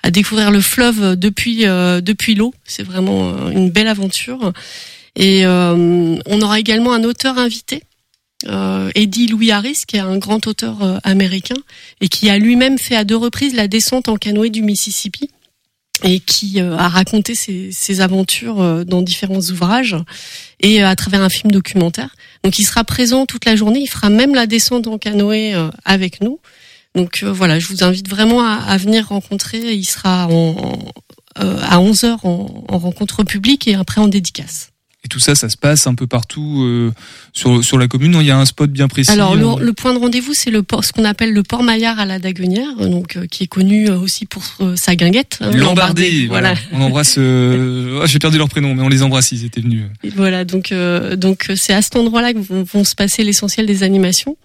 [0.03, 2.53] à, découvrir le fleuve depuis euh, depuis l'eau.
[2.65, 4.51] C'est vraiment une belle aventure.
[5.15, 7.83] Et on aura également un auteur invité.
[8.95, 11.57] Eddie Louis Harris, qui est un grand auteur américain
[11.99, 15.29] et qui a lui-même fait à deux reprises la descente en canoë du Mississippi
[16.03, 19.95] et qui euh, a raconté ses, ses aventures euh, dans différents ouvrages
[20.59, 22.15] et euh, à travers un film documentaire.
[22.43, 25.53] Donc il sera présent toute la journée, il fera même la descente en canoë
[25.85, 26.39] avec nous.
[26.95, 29.75] Donc voilà, je vous invite vraiment à, à venir rencontrer.
[29.75, 30.79] Il sera en,
[31.35, 34.70] à 11h en, en rencontre publique et après en dédicace.
[35.11, 36.91] Tout ça, ça se passe un peu partout euh,
[37.33, 38.15] sur sur la commune.
[38.21, 39.11] Il y a un spot bien précis.
[39.11, 41.63] Alors le, euh, le point de rendez-vous, c'est le port, ce qu'on appelle le port
[41.63, 45.39] Maillard à la Daguenière, donc euh, qui est connu euh, aussi pour euh, sa guinguette.
[45.41, 46.53] hein, Lambardé, Voilà.
[46.71, 47.15] On embrasse.
[47.17, 49.33] euh, ah, J'ai perdu leur prénom, mais on les embrasse.
[49.33, 49.83] Ils étaient venus.
[50.03, 53.23] Et Voilà, donc euh, donc euh, c'est à cet endroit-là que vont, vont se passer
[53.25, 54.37] l'essentiel des animations.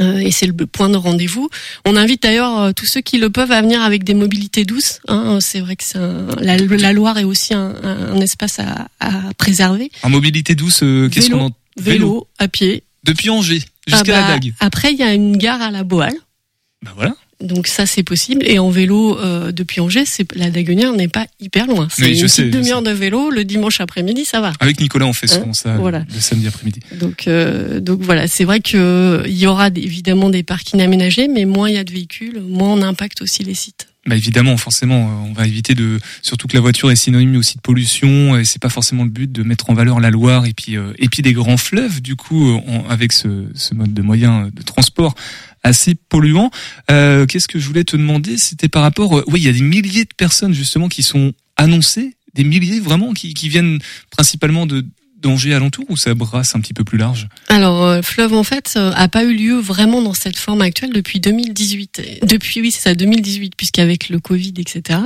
[0.00, 1.50] Euh, et c'est le point de rendez-vous.
[1.84, 5.00] On invite d'ailleurs euh, tous ceux qui le peuvent à venir avec des mobilités douces.
[5.08, 5.38] Hein.
[5.40, 9.10] C'est vrai que un- la, la Loire est aussi un, un- un espace à, à
[9.36, 9.90] préserver.
[10.02, 12.84] En mobilité douce, euh, qu'est-ce qu'on en vélo, à pied.
[13.04, 14.54] Depuis Angers jusqu'à Ah la bah, Dague.
[14.60, 16.14] Après, il y a une gare à la Boale.
[16.84, 17.14] Bah voilà.
[17.42, 21.26] Donc ça c'est possible et en vélo euh, depuis Angers, c'est la Daguenière n'est pas
[21.40, 21.88] hyper loin.
[21.90, 24.52] C'est Oui, une sais, petite demi-heure de vélo le dimanche après-midi, ça va.
[24.60, 26.04] Avec Nicolas, on fait souvent Hein, ça voilà.
[26.12, 26.80] le samedi après-midi.
[27.00, 31.44] Donc euh, donc voilà, c'est vrai que euh, y aura évidemment des parkings aménagés, mais
[31.44, 33.88] moins il y a de véhicules, moins on impacte aussi les sites.
[34.04, 37.54] Bah évidemment, forcément, euh, on va éviter de, surtout que la voiture est synonyme aussi
[37.56, 40.52] de pollution, et c'est pas forcément le but de mettre en valeur la Loire et
[40.54, 42.00] puis euh, et puis des grands fleuves.
[42.02, 45.14] Du coup, on- avec ce, ce mode de moyen de transport
[45.62, 46.50] assez polluant,
[46.90, 48.38] euh, qu'est-ce que je voulais te demander?
[48.38, 51.32] C'était par rapport, euh, oui, il y a des milliers de personnes justement qui sont
[51.56, 53.78] annoncées, des milliers vraiment qui, qui viennent
[54.10, 54.84] principalement de
[55.22, 57.28] d'Angers alentour ou ça brasse un petit peu plus large?
[57.48, 60.92] Alors euh, Fleuve en fait euh, a pas eu lieu vraiment dans cette forme actuelle
[60.92, 62.00] depuis 2018.
[62.00, 64.98] Et Depuis oui c'est ça 2018 puisqu'avec le Covid etc.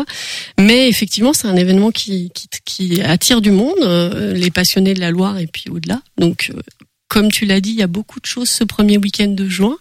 [0.58, 3.74] Mais effectivement c'est un événement qui, qui qui attire du monde,
[4.34, 6.00] les passionnés de la Loire et puis au-delà.
[6.16, 6.50] Donc
[7.08, 9.76] comme tu l'as dit il y a beaucoup de choses ce premier week-end de juin.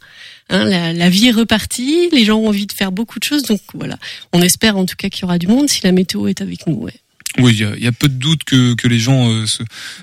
[0.50, 3.44] Hein, la, la vie est repartie, les gens ont envie de faire beaucoup de choses,
[3.44, 3.98] donc voilà.
[4.34, 6.68] On espère en tout cas qu'il y aura du monde si la météo est avec
[6.68, 6.76] nous.
[6.76, 6.94] Ouais.
[7.40, 9.46] Oui, il y a, y a peu de doute que, que les gens euh,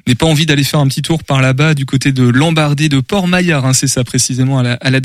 [0.07, 3.01] n'aient pas envie d'aller faire un petit tour par là-bas du côté de Lambardé, de
[3.01, 5.01] Port-Maillard, hein, c'est ça précisément à la, à la.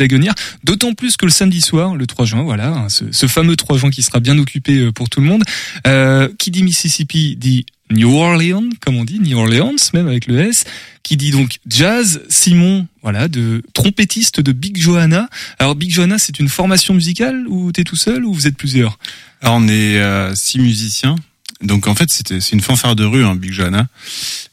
[0.63, 3.78] D'autant plus que le samedi soir, le 3 juin, voilà, hein, ce, ce fameux 3
[3.78, 5.43] juin qui sera bien occupé euh, pour tout le monde.
[5.86, 10.39] Euh, qui dit Mississippi dit New Orleans, comme on dit, New Orleans même avec le
[10.39, 10.65] S,
[11.04, 12.21] qui dit donc jazz.
[12.30, 15.30] Simon, voilà, de trompettiste de Big Johanna.
[15.60, 19.00] Alors Big Johanna, c'est une formation musicale ou t'es tout seul ou vous êtes plusieurs?
[19.41, 21.15] Alors on est euh, six musiciens.
[21.62, 23.88] Donc en fait c'était c'est une fanfare de rue, hein, Big Johanna.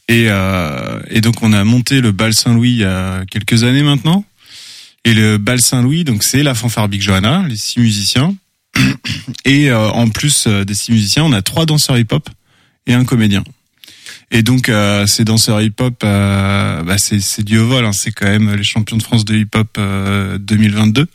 [0.07, 3.83] Et, euh, et donc on a monté le bal Saint-Louis il y a quelques années
[3.83, 4.23] maintenant.
[5.03, 8.35] Et le bal Saint-Louis, donc c'est la fanfare Big Johanna, les six musiciens.
[9.45, 12.27] Et euh, en plus euh, des six musiciens, on a trois danseurs hip-hop
[12.87, 13.43] et un comédien.
[14.31, 17.85] Et donc euh, ces danseurs hip-hop, euh, bah, c'est du haut vol.
[17.85, 17.91] hein.
[17.93, 21.07] C'est quand même les champions de France de hip-hop euh, 2022.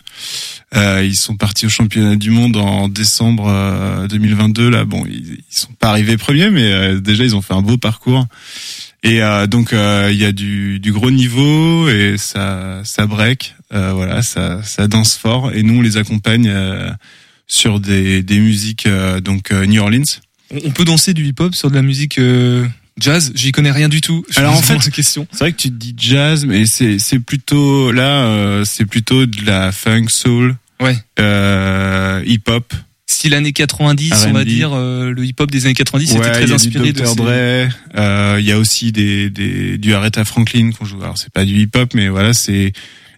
[0.77, 4.71] Euh, ils sont partis au championnat du monde en décembre euh, 2022.
[4.71, 7.63] Là, bon, ils, ils sont pas arrivés premiers, mais euh, déjà ils ont fait un
[7.63, 8.27] beau parcours.
[9.03, 13.55] Et euh, donc euh, il y a du, du gros niveau et ça ça break,
[13.73, 15.53] euh, voilà, ça ça danse fort.
[15.53, 16.91] Et nous on les accompagne euh,
[17.47, 20.21] sur des des musiques euh, donc euh, New Orleans.
[20.53, 22.67] On peut danser du hip-hop sur de la musique euh,
[22.99, 24.25] jazz J'y connais rien du tout.
[24.31, 25.27] Je Alors en fait, question.
[25.31, 29.27] c'est vrai que tu te dis jazz, mais c'est c'est plutôt là, euh, c'est plutôt
[29.27, 30.97] de la funk soul, Ouais.
[31.21, 32.73] euh, hip hop.
[33.07, 36.33] Style années 90, on va dire, euh, le hip-hop des années 90 Ouais, c'était il
[36.33, 37.09] très y a du inspiré de Dr.
[37.09, 37.69] ces- Dre.
[37.97, 41.03] euh, Il y a aussi des, des du Aretha Franklin qu'on joue.
[41.03, 42.73] Alors c'est pas du hip hop, mais voilà, c'est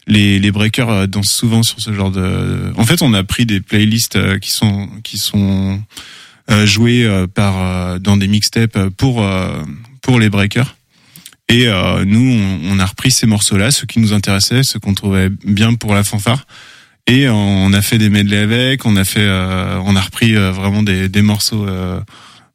[0.08, 2.72] les les breakers euh, dansent souvent sur ce genre de.
[2.76, 5.80] En fait, on a pris des playlists qui sont qui sont
[6.50, 9.24] euh, jouées euh, par euh, dans des mixtapes pour
[10.00, 10.76] pour les breakers.
[11.48, 15.28] Et nous, on, on a repris ces morceaux-là, ceux qui nous intéressaient, ceux qu'on trouvait
[15.44, 16.46] bien pour la fanfare.
[17.06, 21.10] Et on a fait des medley avec, on a fait, on a repris vraiment des,
[21.10, 21.66] des morceaux,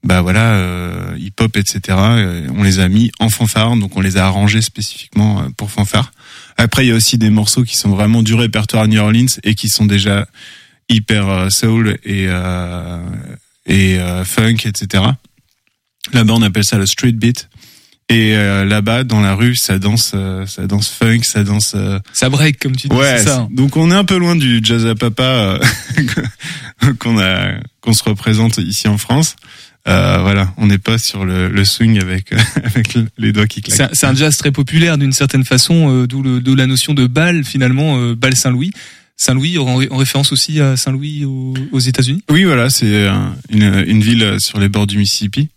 [0.04, 1.80] bah voilà, euh, hip-hop, etc.
[1.88, 6.12] Et on les a mis en fanfare, donc on les a arrangés spécifiquement pour fanfare.
[6.56, 9.54] Après, il y a aussi des morceaux qui sont vraiment du répertoire New Orleans et
[9.54, 10.28] qui sont déjà
[10.90, 12.28] hyper soul et
[13.68, 15.04] et euh, funk, etc.
[16.14, 17.50] Là-bas, on appelle ça le street beat.
[18.10, 21.74] Et euh, là-bas, dans la rue, ça danse, euh, ça danse funk, ça danse.
[21.76, 23.40] euh, Ça break comme tu dis, Ouais, ça.
[23.42, 23.48] hein.
[23.52, 25.60] donc on est un peu loin du jazz à papa euh,
[27.00, 29.36] qu'on a, qu'on se représente ici en France.
[29.90, 32.32] Euh, voilà, on n'est pas sur le, le swing avec
[32.64, 33.82] avec les doigts qui claquent.
[33.92, 37.44] un- c'est un jazz très populaire d'une certaine façon, euh, d'où la notion de bal
[37.44, 38.72] finalement, euh, bal Saint-Louis.
[39.18, 42.24] Saint-Louis en, ré- en référence aussi à Saint-Louis aux, aux États-Unis?
[42.30, 45.50] Oui, voilà, c'est un- une, une ville sur les bords du Mississippi.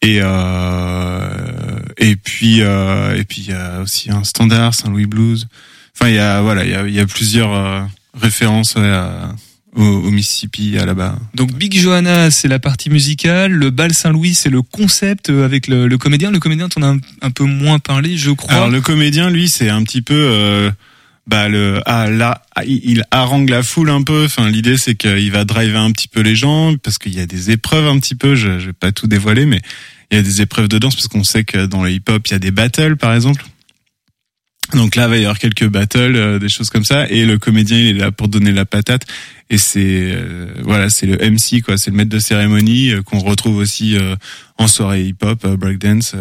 [0.00, 5.46] Et euh, et puis euh, et puis il y a aussi un standard Saint-Louis Blues.
[5.94, 7.80] Enfin, il y a voilà, il y a, il y a plusieurs euh,
[8.14, 9.34] références ouais, à-
[9.74, 11.18] au, au Mississippi à là-bas.
[11.34, 13.50] Donc Big Johanna, c'est la partie musicale.
[13.52, 16.30] Le bal Saint-Louis, c'est le concept euh, avec le, le comédien.
[16.30, 18.54] Le comédien, t'en as un, un peu moins parlé, je crois.
[18.54, 20.70] Alors le comédien, lui, c'est un petit peu, euh,
[21.28, 24.24] bah le, ah là, ah, il, harangue la foule un peu.
[24.24, 27.26] Enfin, l'idée c'est qu'il va driver un petit peu les gens parce qu'il y a
[27.26, 28.34] des épreuves un petit peu.
[28.34, 29.60] Je, je vais pas tout dévoiler, mais
[30.10, 32.32] il y a des épreuves de danse parce qu'on sait que dans le hip-hop, il
[32.32, 33.44] y a des battles, par exemple.
[34.74, 37.38] Donc là, il va y avoir quelques battles, euh, des choses comme ça, et le
[37.38, 39.06] comédien il est là pour donner la patate.
[39.50, 43.18] Et c'est euh, voilà, c'est le MC quoi, c'est le maître de cérémonie euh, qu'on
[43.18, 43.96] retrouve aussi
[44.58, 46.14] en soirée hip-hop, euh, breakdance,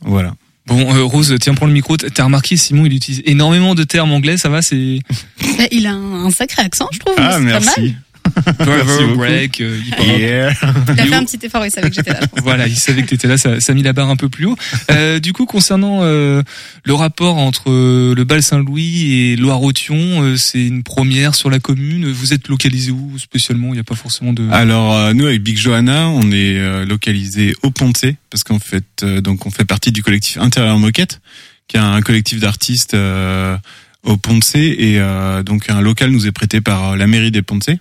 [0.00, 0.34] voilà.
[0.66, 1.96] Bon, euh, Rose, tiens, prends le micro.
[1.96, 4.36] T'as remarqué, Simon, il utilise énormément de termes anglais.
[4.36, 5.00] Ça va, c'est
[5.70, 7.14] il a un, sacré accent, je trouve.
[7.18, 7.94] Ah c'est pas mal.
[8.58, 10.06] Driver, break, euh, hip-hop.
[10.06, 10.52] Yeah.
[10.94, 12.20] Il a fait un petit effort, il savait que j'étais là.
[12.22, 12.40] je pense.
[12.40, 14.46] Voilà, il savait que t'étais là, ça, ça a mis la barre un peu plus
[14.46, 14.56] haut.
[14.90, 16.42] Euh, du coup, concernant euh,
[16.84, 21.58] le rapport entre euh, le bal Saint-Louis et Loire-Othion, euh, c'est une première sur la
[21.58, 22.10] commune.
[22.10, 23.68] Vous êtes localisé où spécialement?
[23.68, 24.48] Il n'y a pas forcément de.
[24.50, 28.84] Alors euh, nous avec Big Johanna, on est euh, localisé au Ponté parce qu'en fait
[29.02, 31.20] euh, donc on fait partie du collectif Intérieur Moquette,
[31.68, 33.56] qui est un collectif d'artistes euh,
[34.02, 37.78] au Ponté et euh, donc un local nous est prêté par la mairie des Ponté.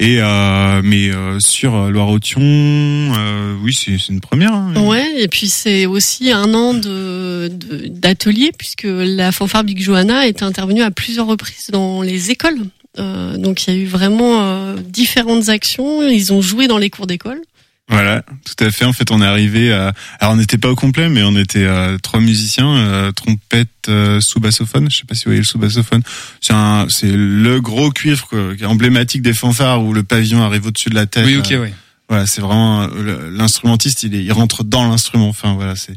[0.00, 4.52] Et euh, mais euh, sur euh, Loire-Othion, euh, oui c'est une première.
[4.52, 4.74] hein.
[4.86, 7.48] Ouais, et puis c'est aussi un an de-
[7.88, 12.58] d'atelier puisque la fanfare Big Johanna est intervenue à plusieurs reprises dans les écoles.
[12.98, 16.02] Euh, donc il y a eu vraiment euh, différentes actions.
[16.08, 17.40] Ils ont joué dans les cours d'école.
[17.90, 18.86] Voilà, tout à fait.
[18.86, 19.92] En fait, on est arrivé à...
[20.18, 24.20] Alors, on n'était pas au complet, mais on était euh, trois musiciens, euh, trompette, euh,
[24.20, 24.90] sous-bassophone.
[24.90, 26.02] Je sais pas si vous voyez le sous-bassophone.
[26.40, 30.42] C'est un, c'est le gros cuivre quoi, qui est emblématique des fanfares où le pavillon
[30.42, 31.26] arrive au-dessus de la tête.
[31.26, 31.74] Oui, ok, Euh, ouais.
[32.08, 34.02] Voilà, c'est vraiment euh, l'instrumentiste.
[34.02, 35.28] Il, est, il rentre dans l'instrument.
[35.28, 35.94] Enfin, voilà, c'est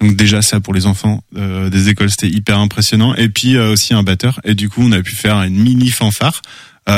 [0.00, 3.14] donc déjà ça pour les enfants euh, des écoles, c'était hyper impressionnant.
[3.14, 4.40] Et puis euh, aussi un batteur.
[4.44, 6.42] Et du coup, on a pu faire une mini fanfare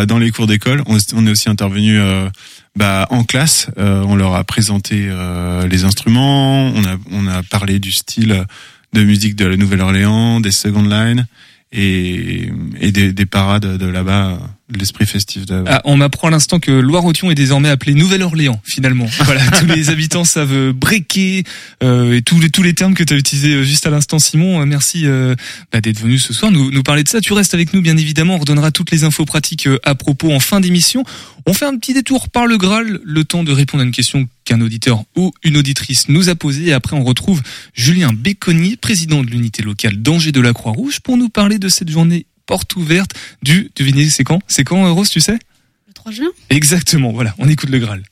[0.07, 0.83] dans les cours d'école.
[0.87, 2.29] On, est- aussi intervenu euh,
[2.75, 3.68] bah, en classe.
[3.79, 6.66] Euh, on leur a présenté euh, les instruments.
[6.75, 8.44] On a on a parlé du style
[8.92, 11.27] de musique de la Nouvelle-Orléans, des Second Line
[11.72, 14.38] et, et des, des parades de là-bas,
[14.75, 15.65] l'esprit festif de.
[15.67, 19.07] Ah, on m'apprend à l'instant que Loire-Othion est désormais appelée Nouvelle-Orléans, finalement.
[19.27, 21.43] Voilà, tous les habitants savent euh, breaker
[21.83, 24.19] euh, et tous les tous les termes que tu as utilisés euh, juste à l'instant,
[24.19, 24.61] Simon.
[24.61, 25.35] Euh, Merci euh,
[25.73, 27.21] bah, d'être venu ce soir nous, nous parler de ça.
[27.21, 28.37] Tu restes avec nous, bien évidemment.
[28.37, 31.05] On redonnera toutes les infos pratiques à propos en fin d'émission.
[31.47, 34.29] On fait un petit détour par le Graal, le temps de répondre à une question
[34.45, 36.69] qu'un auditeur ou une auditrice nous a posée.
[36.69, 37.43] Et après, on retrouve
[37.75, 41.91] Julien Béconnier, président de l'unité locale d'Angers de la Croix-Rouge, pour nous parler de cette
[41.91, 44.40] journée porte ouverte du, devinez, c'est quand?
[44.49, 45.38] C'est quand, Rose, tu sais?
[45.88, 48.03] Le 3 juin Exactement, voilà, on écoute le Graal.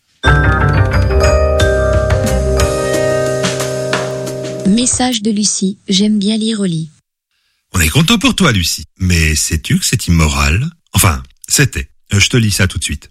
[4.66, 5.78] Message de Lucie.
[5.88, 6.90] J'aime bien lire au lit.
[7.72, 8.84] On est content pour toi, Lucie.
[8.98, 10.68] Mais sais-tu que c'est immoral?
[10.92, 11.88] Enfin, c'était.
[12.12, 13.08] Euh, Je te lis ça tout de suite.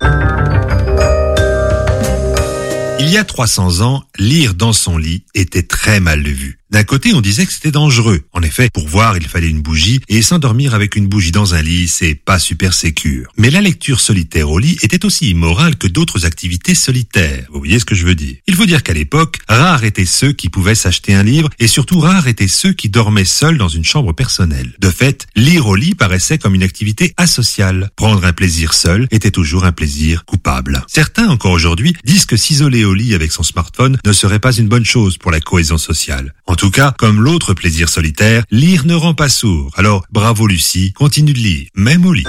[2.99, 6.59] Il y a 300 ans, lire dans son lit était très mal vu.
[6.73, 8.23] D'un côté, on disait que c'était dangereux.
[8.33, 11.61] En effet, pour voir, il fallait une bougie, et s'endormir avec une bougie dans un
[11.61, 13.31] lit, c'est pas super sécure.
[13.37, 17.45] Mais la lecture solitaire au lit était aussi immorale que d'autres activités solitaires.
[17.51, 18.37] Vous voyez ce que je veux dire?
[18.47, 21.99] Il faut dire qu'à l'époque, rares étaient ceux qui pouvaient s'acheter un livre, et surtout
[21.99, 24.73] rares étaient ceux qui dormaient seuls dans une chambre personnelle.
[24.79, 27.91] De fait, lire au lit paraissait comme une activité asociale.
[27.95, 30.83] Prendre un plaisir seul était toujours un plaisir coupable.
[30.87, 34.69] Certains, encore aujourd'hui, disent que s'isoler au lit avec son smartphone ne serait pas une
[34.69, 36.33] bonne chose pour la cohésion sociale.
[36.63, 39.69] Tout cas, comme l'autre plaisir solitaire, lire ne rend pas sourd.
[39.75, 42.23] Alors, bravo Lucie, continue de lire, même au lit.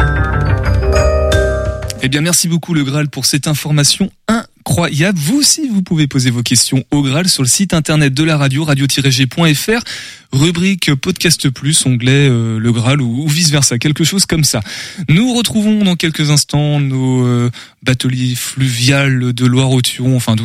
[2.05, 5.19] Eh bien, merci beaucoup le Graal pour cette information incroyable.
[5.19, 8.37] Vous aussi, vous pouvez poser vos questions au Graal sur le site internet de la
[8.37, 9.83] radio, radio-g.fr,
[10.31, 14.61] rubrique podcast plus, onglet euh, le Graal ou, vice versa, quelque chose comme ça.
[15.09, 17.51] Nous retrouvons dans quelques instants nos euh,
[17.83, 20.37] bateliers fluviales de Loire-Othion, enfin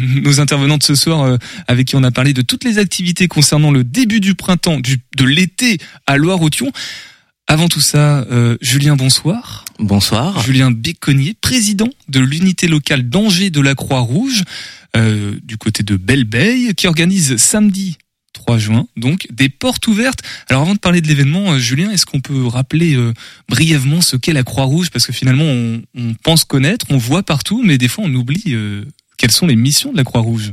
[0.00, 1.36] nos intervenants de ce soir euh,
[1.68, 4.98] avec qui on a parlé de toutes les activités concernant le début du printemps, du,
[5.16, 5.78] de l'été
[6.08, 6.72] à Loire-Othion.
[7.46, 9.65] Avant tout ça, euh, Julien, bonsoir.
[9.78, 10.42] Bonsoir.
[10.42, 14.42] Julien Béconnier, président de l'unité locale d'Angers de la Croix-Rouge,
[14.96, 17.98] euh, du côté de Belle-Beille, qui organise samedi
[18.32, 20.20] 3 juin, donc des portes ouvertes.
[20.48, 23.12] Alors avant de parler de l'événement, euh, Julien, est-ce qu'on peut rappeler euh,
[23.50, 24.88] brièvement ce qu'est la Croix-Rouge?
[24.90, 28.56] Parce que finalement, on, on pense connaître, on voit partout, mais des fois on oublie
[29.18, 30.52] quelles sont les missions de la Croix-Rouge.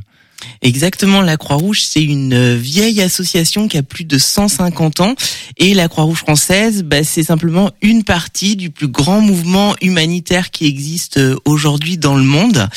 [0.61, 5.15] Exactement, la Croix-Rouge, c'est une euh, vieille association qui a plus de 150 ans
[5.57, 10.65] et la Croix-Rouge française, bah, c'est simplement une partie du plus grand mouvement humanitaire qui
[10.65, 12.69] existe euh, aujourd'hui dans le monde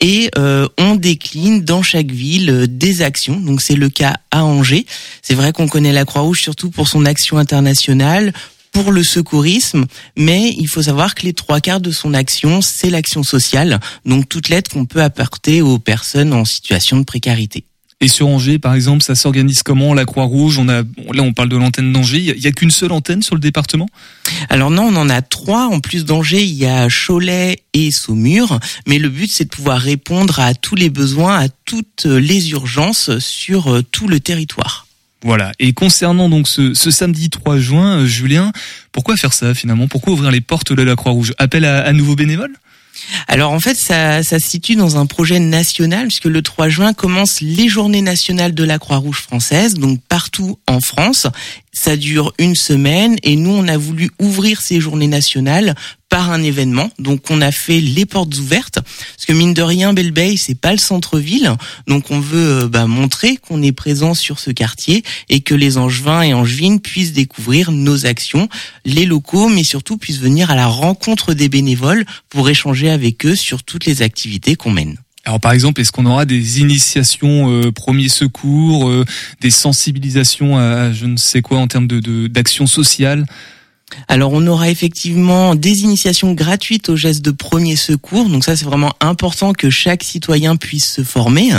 [0.00, 3.38] et euh, on décline dans chaque ville euh, des actions.
[3.38, 4.86] Donc c'est le cas à Angers.
[5.22, 8.32] C'est vrai qu'on connaît la Croix-Rouge surtout pour son action internationale
[8.74, 12.90] pour le secourisme, mais il faut savoir que les trois quarts de son action, c'est
[12.90, 17.64] l'action sociale, donc toute l'aide qu'on peut apporter aux personnes en situation de précarité.
[18.00, 21.48] Et sur Angers, par exemple, ça s'organise comment La Croix-Rouge, on a là on parle
[21.48, 22.18] de l'antenne d'Angers.
[22.18, 23.88] Il y a, qu'une seule antenne sur le département?
[24.50, 25.68] Alors non, on en a trois.
[25.68, 28.58] En plus d'Angers, il y a Cholet et Saumur.
[28.86, 33.18] Mais le but, c'est de pouvoir répondre à tous les besoins, à toutes les urgences
[33.20, 34.83] sur euh, tout le territoire.
[35.24, 35.52] Voilà.
[35.58, 38.52] Et concernant donc ce, samedi 3 juin, euh, Julien,
[38.92, 39.88] pourquoi faire ça finalement?
[39.88, 41.32] Pourquoi ouvrir les portes de la Croix-Rouge?
[41.38, 42.54] Appel à, à nouveaux bénévoles?
[43.26, 46.92] Alors en fait, ça, ça se situe dans un projet national puisque le 3 juin
[46.92, 51.26] commence les journées nationales de la Croix-Rouge française, donc partout en France.
[51.72, 55.74] Ça dure une semaine et nous, on a voulu ouvrir ces journées nationales
[56.14, 56.90] par un événement.
[57.00, 60.70] Donc on a fait les portes ouvertes parce que mine de rien, Belle-Beille, c'est pas
[60.70, 61.52] le centre-ville.
[61.88, 65.76] Donc on veut euh, bah, montrer qu'on est présent sur ce quartier et que les
[65.76, 68.48] Angevins et Angevines puissent découvrir nos actions,
[68.84, 73.34] les locaux, mais surtout puissent venir à la rencontre des bénévoles pour échanger avec eux
[73.34, 74.98] sur toutes les activités qu'on mène.
[75.24, 79.04] Alors par exemple, est-ce qu'on aura des initiations euh, premiers secours, euh,
[79.40, 83.26] des sensibilisations à je ne sais quoi en termes de de- d'action sociale
[84.08, 88.28] Alors on aura effectivement des initiations gratuites aux gestes de premier secours.
[88.28, 91.52] Donc ça c'est vraiment important que chaque citoyen puisse se former.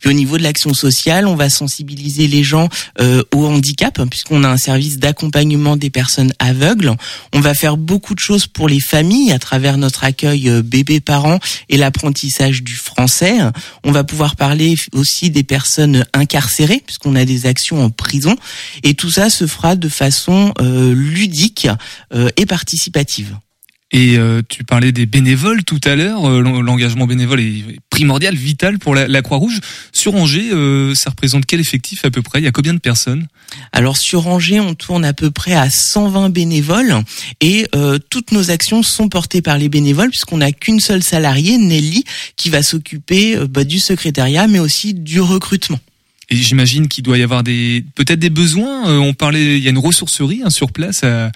[0.00, 2.68] Puis au niveau de l'action sociale, on va sensibiliser les gens
[3.00, 6.94] euh, au handicap hein, puisqu'on a un service d'accompagnement des personnes aveugles.
[7.32, 11.38] On va faire beaucoup de choses pour les familles à travers notre accueil euh, bébé-parents
[11.68, 13.38] et l'apprentissage du français.
[13.84, 18.36] On va pouvoir parler aussi des personnes incarcérées puisqu'on a des actions en prison
[18.82, 21.59] et tout ça se fera de façon euh, ludique
[22.12, 23.36] euh, et participative.
[23.92, 26.24] Et euh, tu parlais des bénévoles tout à l'heure.
[26.30, 29.58] euh, l'en- L'engagement bénévole est primordial, vital pour la, la Croix-Rouge.
[29.92, 32.38] Sur Angers, euh, ça représente quel effectif à peu près?
[32.40, 33.26] Il y a combien de personnes?
[33.72, 37.02] Alors sur Angers, on tourne à peu près à 120 bénévoles
[37.40, 37.66] et
[38.10, 42.04] toutes nos actions sont portées par les bénévoles puisqu'on n'a qu'une seule salariée, Nelly,
[42.36, 45.80] qui va s'occuper bah, du secrétariat mais aussi du recrutement.
[46.30, 48.88] Et j'imagine qu'il doit y avoir des peut-être des besoins.
[48.88, 51.32] Euh, on parlait, il y a une ressourcerie hein, sur place à,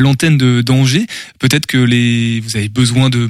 [0.00, 1.06] l'antenne de d'Angers.
[1.38, 3.28] Peut-être que les vous avez besoin de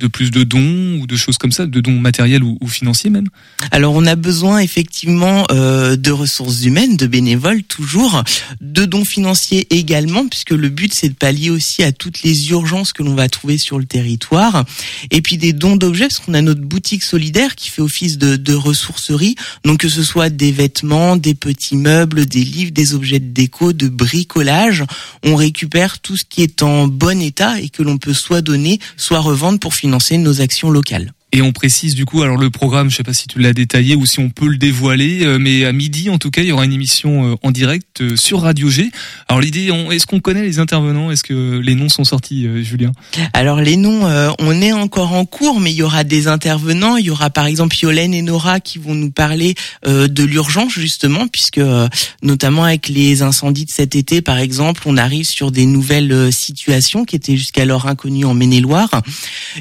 [0.00, 3.28] de plus de dons ou de choses comme ça, de dons matériels ou, financiers même
[3.70, 8.22] Alors on a besoin effectivement euh, de ressources humaines, de bénévoles toujours,
[8.60, 12.92] de dons financiers également, puisque le but c'est de pallier aussi à toutes les urgences
[12.92, 14.64] que l'on va trouver sur le territoire,
[15.10, 18.36] et puis des dons d'objets, parce qu'on a notre boutique solidaire qui fait office de,
[18.36, 23.20] de ressourcerie, donc que ce soit des vêtements, des petits meubles, des livres, des objets
[23.20, 24.84] de déco, de bricolage,
[25.24, 28.80] on récupère tout ce qui est en bon état et que l'on peut soit donner,
[28.96, 29.89] soit revendre pour financer
[30.22, 31.12] nos actions locales.
[31.32, 33.94] Et on précise du coup, alors le programme, je sais pas si tu l'as détaillé
[33.94, 36.52] ou si on peut le dévoiler, euh, mais à midi en tout cas, il y
[36.52, 38.90] aura une émission euh, en direct euh, sur Radio G.
[39.28, 41.10] Alors l'idée, est-ce qu'on connaît les intervenants?
[41.10, 42.92] Est-ce que les noms sont sortis, Julien?
[43.32, 46.96] Alors les noms, euh, on est encore en cours, mais il y aura des intervenants.
[46.96, 49.54] Il y aura par exemple Yolène et Nora qui vont nous parler
[49.86, 51.88] euh, de l'urgence justement, puisque euh,
[52.22, 57.04] notamment avec les incendies de cet été, par exemple, on arrive sur des nouvelles situations
[57.04, 58.90] qui étaient jusqu'alors inconnues en Maine-et-Loire.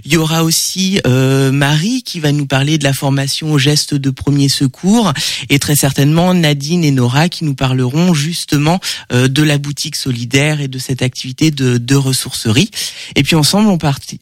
[0.05, 0.99] Il y aura aussi
[1.59, 5.13] Marie qui va nous parler de la formation aux gestes de premier secours,
[5.49, 8.79] et très certainement Nadine et Nora qui nous parleront justement
[9.11, 12.71] euh, de la boutique solidaire et de cette activité de, ressourcerie.
[13.17, 13.67] Et puis ensemble,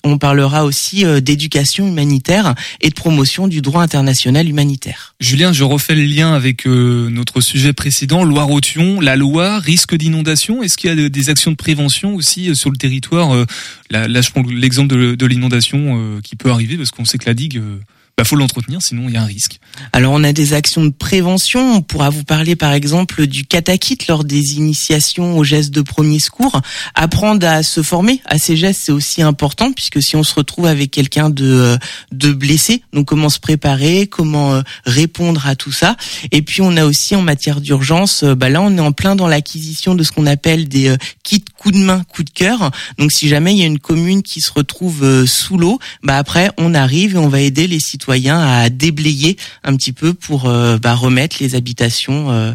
[0.04, 5.14] on, parlera aussi euh, d'éducation humanitaire et de promotion du droit international humanitaire.
[5.20, 10.64] Julien, je refais le lien avec euh, notre sujet précédent, Loire-Othion, la loi, risque d'inondation.
[10.64, 13.46] Est-ce qu'il y a de- des actions de prévention aussi sur le territoire
[13.92, 17.34] là, je prends l'exemple de, de l'inondation qui peut arriver parce qu'on sait que la
[17.34, 17.80] digue, euh,
[18.18, 19.60] bah, faut l'entretenir, sinon il y a un risque.
[19.94, 21.76] Alors on a des actions de prévention.
[21.76, 26.18] On pourra vous parler par exemple du catakit lors des initiations aux gestes de premier
[26.18, 26.60] secours.
[26.96, 30.66] Apprendre à se former à ces gestes, c'est aussi important puisque si on se retrouve
[30.66, 31.78] avec quelqu'un de euh,
[32.12, 35.96] de blessé, donc comment se préparer, comment euh, répondre à tout ça.
[36.32, 39.16] Et puis on a aussi en matière d'urgence, euh, bah là on est en plein
[39.16, 42.72] dans l'acquisition de ce qu'on appelle des kits coup de main, coup de cœur.
[42.98, 46.50] Donc si jamais il y a une commune qui se retrouve sous l'eau, bah après
[46.58, 50.78] on arrive et on va aider les citoyens à déblayer un petit peu pour euh,
[50.78, 52.54] bah, remettre les habitations euh,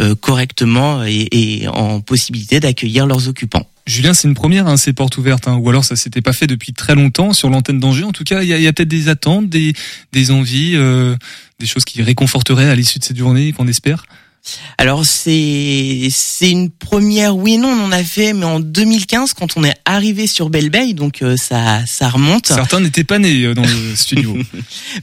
[0.00, 3.66] euh, correctement et, en possibilité d'accueillir leurs occupants.
[3.86, 6.46] Julien, c'est une première, hein, ces portes ouvertes, hein, ou alors ça s'était pas fait
[6.46, 8.04] depuis très longtemps sur l'antenne d'Angers.
[8.04, 9.74] En tout cas, il y a, y a peut-être des attentes, des,
[10.30, 14.04] envies, des choses qui réconforteraient à l'issue de cette journée, qu'on espère?
[14.78, 19.32] Alors c'est c'est une première oui et non on en a fait mais en 2015
[19.32, 22.46] quand on est arrivé sur Belle Bay donc euh, ça ça remonte.
[22.46, 24.36] Certains n'étaient pas nés euh, dans le studio.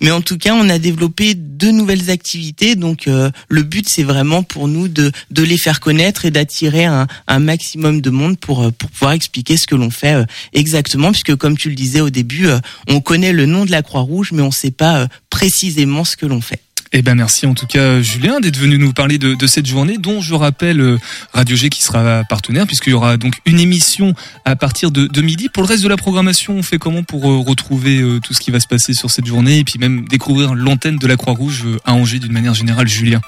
[0.01, 2.75] Mais en tout cas, on a développé deux nouvelles activités.
[2.75, 6.85] Donc, euh, le but, c'est vraiment pour nous de, de les faire connaître et d'attirer
[6.85, 10.25] un, un maximum de monde pour, euh, pour pouvoir expliquer ce que l'on fait euh,
[10.53, 11.11] exactement.
[11.11, 14.31] Puisque, comme tu le disais au début, euh, on connaît le nom de la Croix-Rouge,
[14.31, 16.61] mais on ne sait pas euh, précisément ce que l'on fait.
[16.95, 20.21] Eh ben merci en tout cas Julien d'être venu nous parler de, cette journée dont
[20.21, 20.99] je rappelle euh,
[21.33, 24.13] Radio G qui sera partenaire puisqu'il y aura donc une émission
[24.45, 25.49] à partir de, midi.
[25.49, 28.39] Pour le reste de la programmation, on fait comment pour euh, retrouver euh, tout ce
[28.39, 31.65] qui va se passer sur cette journée et puis même découvrir l'antenne de la Croix-Rouge
[31.83, 33.21] à Angers d'une manière générale, Julien?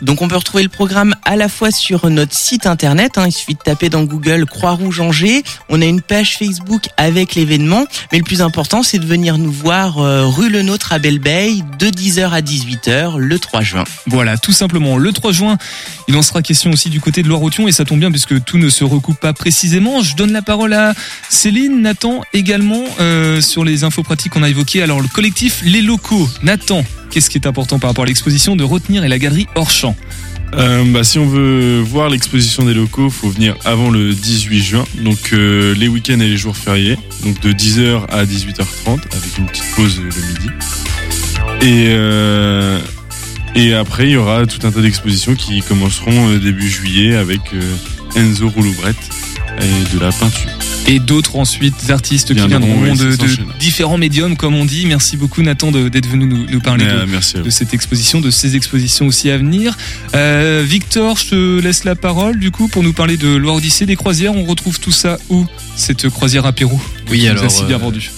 [0.00, 3.32] Donc on peut retrouver le programme à la fois sur notre site internet, hein, il
[3.32, 8.18] suffit de taper dans Google Croix-Rouge Angers, on a une page Facebook avec l'événement, mais
[8.18, 11.86] le plus important c'est de venir nous voir rue Le Nôtre à Belle Bay de
[11.86, 13.84] 10h à 18h le 3 juin.
[14.06, 14.98] Voilà, tout simplement.
[14.98, 15.56] Le 3 juin,
[16.08, 18.58] il en sera question aussi du côté de Loire-Othion et ça tombe bien puisque tout
[18.58, 20.02] ne se recoupe pas précisément.
[20.02, 20.92] Je donne la parole à
[21.30, 24.82] Céline, Nathan également euh, sur les infos pratiques qu'on a évoquées.
[24.82, 26.28] Alors le collectif Les Locaux.
[26.42, 29.70] Nathan, qu'est-ce qui est important par rapport à l'exposition de retenir et la galerie hors
[29.70, 29.96] champ
[30.54, 34.84] Euh, bah, si on veut voir l'exposition des locaux, faut venir avant le 18 juin,
[35.04, 39.46] donc euh, les week-ends et les jours fériés, donc de 10h à 18h30 avec une
[39.46, 40.48] petite pause le midi.
[41.60, 41.88] Et
[43.54, 47.40] et après il y aura tout un tas d'expositions qui commenceront euh, début juillet avec
[47.54, 47.60] euh,
[48.16, 48.96] Enzo Rouloubrette
[49.60, 50.50] et de la peinture.
[50.86, 53.14] Et d'autres ensuite artistes qui Viendront, oui, de,
[53.58, 54.86] différents médiums, comme on dit.
[54.86, 57.46] Merci beaucoup Nathan de- d'être venu nous, nous parler Mais, de, merci à vous.
[57.46, 59.76] de cette exposition, de ces expositions aussi à venir.
[60.14, 63.84] Euh, Victor, je te laisse la parole du coup pour nous parler de Loire Odyssée,
[63.84, 64.32] des croisières.
[64.34, 65.44] On retrouve tout ça où
[65.76, 66.46] Cette croisière
[67.10, 68.10] Oui, qui nous a alors, si bien euh, vendu.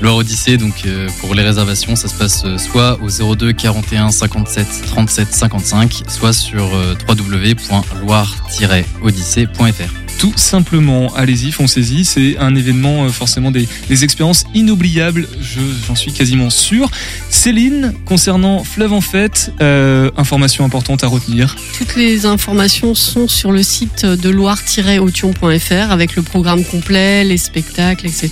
[0.00, 4.12] Loire Odyssée, donc euh, pour les réservations, ça se passe euh, soit au 02 41
[4.12, 10.07] 57 37 55, soit sur euh, www.loire-odyssée.fr.
[10.18, 12.04] Tout simplement, allez-y, foncez-y.
[12.04, 13.68] C'est un événement, euh, forcément des,
[14.02, 16.90] expériences inoubliables, je- j'en suis quasiment sûr.
[17.30, 21.54] Céline, concernant Fleuve en Fête, euh, information importante à retenir.
[21.78, 28.06] Toutes les informations sont sur le site de loire-aution.fr avec le programme complet, les spectacles,
[28.06, 28.30] etc.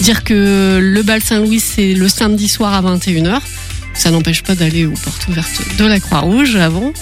[0.00, 3.40] Dire que le bal Saint-Louis, c'est le samedi soir à 21h.
[3.96, 6.92] Ça n'empêche pas d'aller aux portes ouvertes de la Croix-Rouge avant.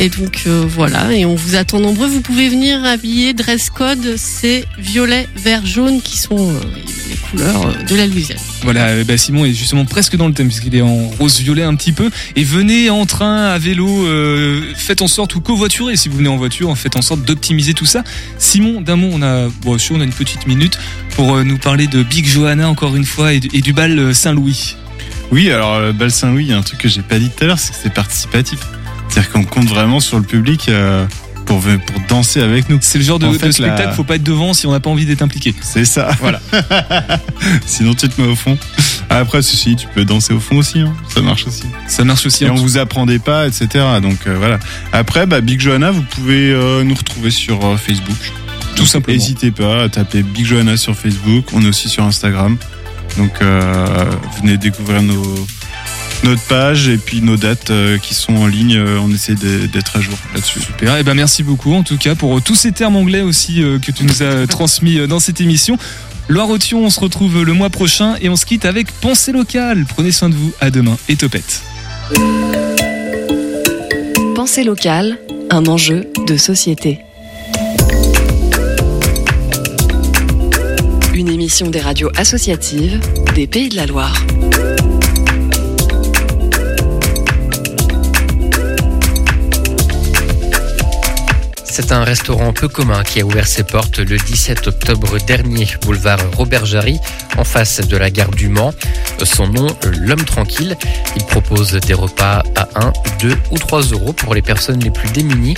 [0.00, 2.06] Et donc euh, voilà, et on vous attend nombreux.
[2.06, 6.60] Vous pouvez venir habiller dress code, c'est violet, vert, jaune qui sont euh,
[7.08, 8.38] les couleurs euh, de la Louisiane.
[8.62, 11.74] Voilà, euh, bah, Simon est justement presque dans le thème puisqu'il est en rose-violet un
[11.74, 12.10] petit peu.
[12.36, 14.06] Et venez en train, à vélo,
[14.76, 15.96] faites en sorte ou covoiturez.
[15.96, 18.04] Si vous venez en voiture, faites en sorte d'optimiser tout ça.
[18.38, 20.78] Simon, d'un mot, on a, bon, on a une petite minute
[21.16, 24.76] pour nous parler de Big Johanna encore une fois et du, bal Saint-Louis.
[25.30, 27.44] Oui, alors le bal Saint-Louis, il y a un truc que j'ai pas dit tout
[27.44, 28.58] à l'heure, c'est que c'est participatif.
[29.08, 31.06] C'est-à-dire qu'on compte vraiment sur le public euh,
[31.46, 32.78] pour, pour danser avec nous.
[32.80, 34.72] C'est le genre de, En de fait, spectacle, la- faut pas être devant si on
[34.72, 35.54] n'a pas envie d'être impliqué.
[35.60, 36.10] C'est ça.
[36.20, 36.40] Voilà.
[37.66, 38.56] Sinon, tu te mets au fond.
[39.10, 40.80] Après, ceci, tu peux danser au fond aussi.
[40.80, 40.94] hein.
[41.08, 41.64] Ça marche aussi.
[41.86, 42.44] Ça marche aussi.
[42.44, 43.68] Et en on vous apprend des pas, etc.
[44.02, 44.58] Donc euh, voilà.
[44.92, 48.16] Après, bah, Big Johanna, vous pouvez euh, nous retrouver sur euh, Facebook.
[48.76, 49.16] Tout simplement.
[49.18, 51.46] N'hésitez pas à taper Big Johanna sur Facebook.
[51.54, 52.56] On est aussi sur Instagram.
[53.18, 54.04] Donc euh,
[54.40, 55.46] venez découvrir nos
[56.24, 58.76] notre page et puis nos dates euh, qui sont en ligne.
[58.76, 60.60] Euh, on essaie d'être à jour là-dessus.
[60.60, 60.96] Super.
[60.96, 63.90] Et ben merci beaucoup en tout cas pour tous ces termes anglais aussi euh, que
[63.92, 65.76] tu nous as transmis dans cette émission.
[66.28, 69.86] Loire Othion, on se retrouve le mois prochain et on se quitte avec Pensée locale.
[69.88, 70.52] Prenez soin de vous.
[70.60, 71.62] À demain et topette.
[74.34, 75.18] Pensée locale,
[75.50, 77.00] un enjeu de société.
[81.18, 83.00] Une émission des radios associatives
[83.34, 84.16] des Pays de la Loire.
[91.64, 96.20] C'est un restaurant peu commun qui a ouvert ses portes le 17 octobre dernier, boulevard
[96.36, 97.00] Robert Jarry,
[97.36, 98.72] en face de la gare du Mans.
[99.24, 99.66] Son nom,
[99.98, 100.76] L'Homme Tranquille.
[101.16, 102.92] Il propose des repas à 1,
[103.22, 105.56] 2 ou 3 euros pour les personnes les plus démunies.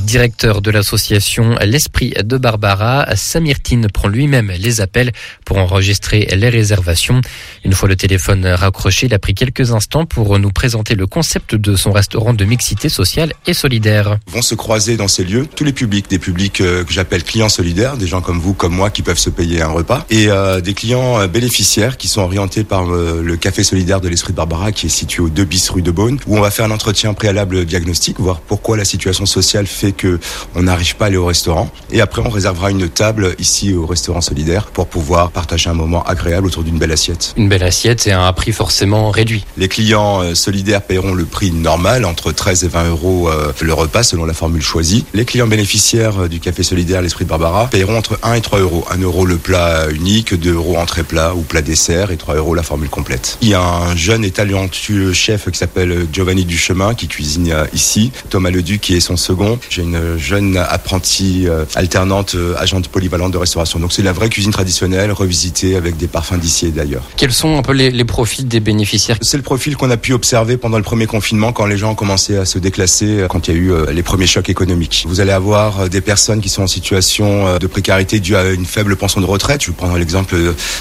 [0.00, 5.12] Directeur de l'association L'Esprit de Barbara, Samirtine prend lui-même les appels
[5.44, 7.20] pour enregistrer les réservations.
[7.64, 11.54] Une fois le téléphone raccroché, il a pris quelques instants pour nous présenter le concept
[11.54, 14.18] de son restaurant de mixité sociale et solidaire.
[14.26, 17.48] vont se croiser dans ces lieux tous les publics, des publics euh, que j'appelle clients
[17.48, 20.60] solidaires, des gens comme vous, comme moi, qui peuvent se payer un repas, et euh,
[20.60, 24.36] des clients euh, bénéficiaires qui sont orientés par euh, le café solidaire de l'Esprit de
[24.36, 26.70] Barbara, qui est situé au 2 bis rue de Beaune, où on va faire un
[26.70, 30.18] entretien préalable diagnostic, voir pourquoi la situation sociale fait que
[30.54, 33.86] on n'arrive pas à aller au restaurant, et après on réservera une table ici au
[33.86, 37.34] restaurant solidaire pour pouvoir partager un moment agréable autour d'une belle assiette.
[37.36, 39.44] Une belle assiette et un prix forcément réduit.
[39.56, 43.74] Les clients euh, solidaires paieront le prix normal, entre 13 et 20 euros euh, le
[43.74, 45.04] repas selon la formule choisie.
[45.14, 48.60] Les clients bénéficiaires euh, du café solidaire L'Esprit de Barbara paieront entre 1 et 3
[48.60, 48.84] euros.
[48.90, 52.54] 1 euro le plat unique, 2 euros entrée plat ou plat dessert et 3 euros
[52.54, 53.38] la formule complète.
[53.42, 58.12] Il y a un jeune et talentueux chef qui s'appelle Giovanni Duchemin qui cuisine ici.
[58.30, 59.58] Thomas Leduc qui est son second.
[59.70, 63.78] J'ai une jeune apprentie euh, alternante euh, agente polyvalente de restauration.
[63.78, 67.02] Donc c'est la vraie cuisine traditionnelle revisitée avec des parfums d'ici et d'ailleurs.
[67.16, 69.18] Quels sont un peu les, les profils des bénéficiaires?
[69.22, 71.94] C'est le profil qu'on a pu observer pendant le premier confinement quand les gens ont
[71.94, 75.04] commencé à se déclasser, euh, quand il y a eu les premiers chocs économiques.
[75.08, 78.96] Vous allez avoir des personnes qui sont en situation de précarité due à une faible
[78.96, 79.62] pension de retraite.
[79.62, 80.36] Je vais prendre l'exemple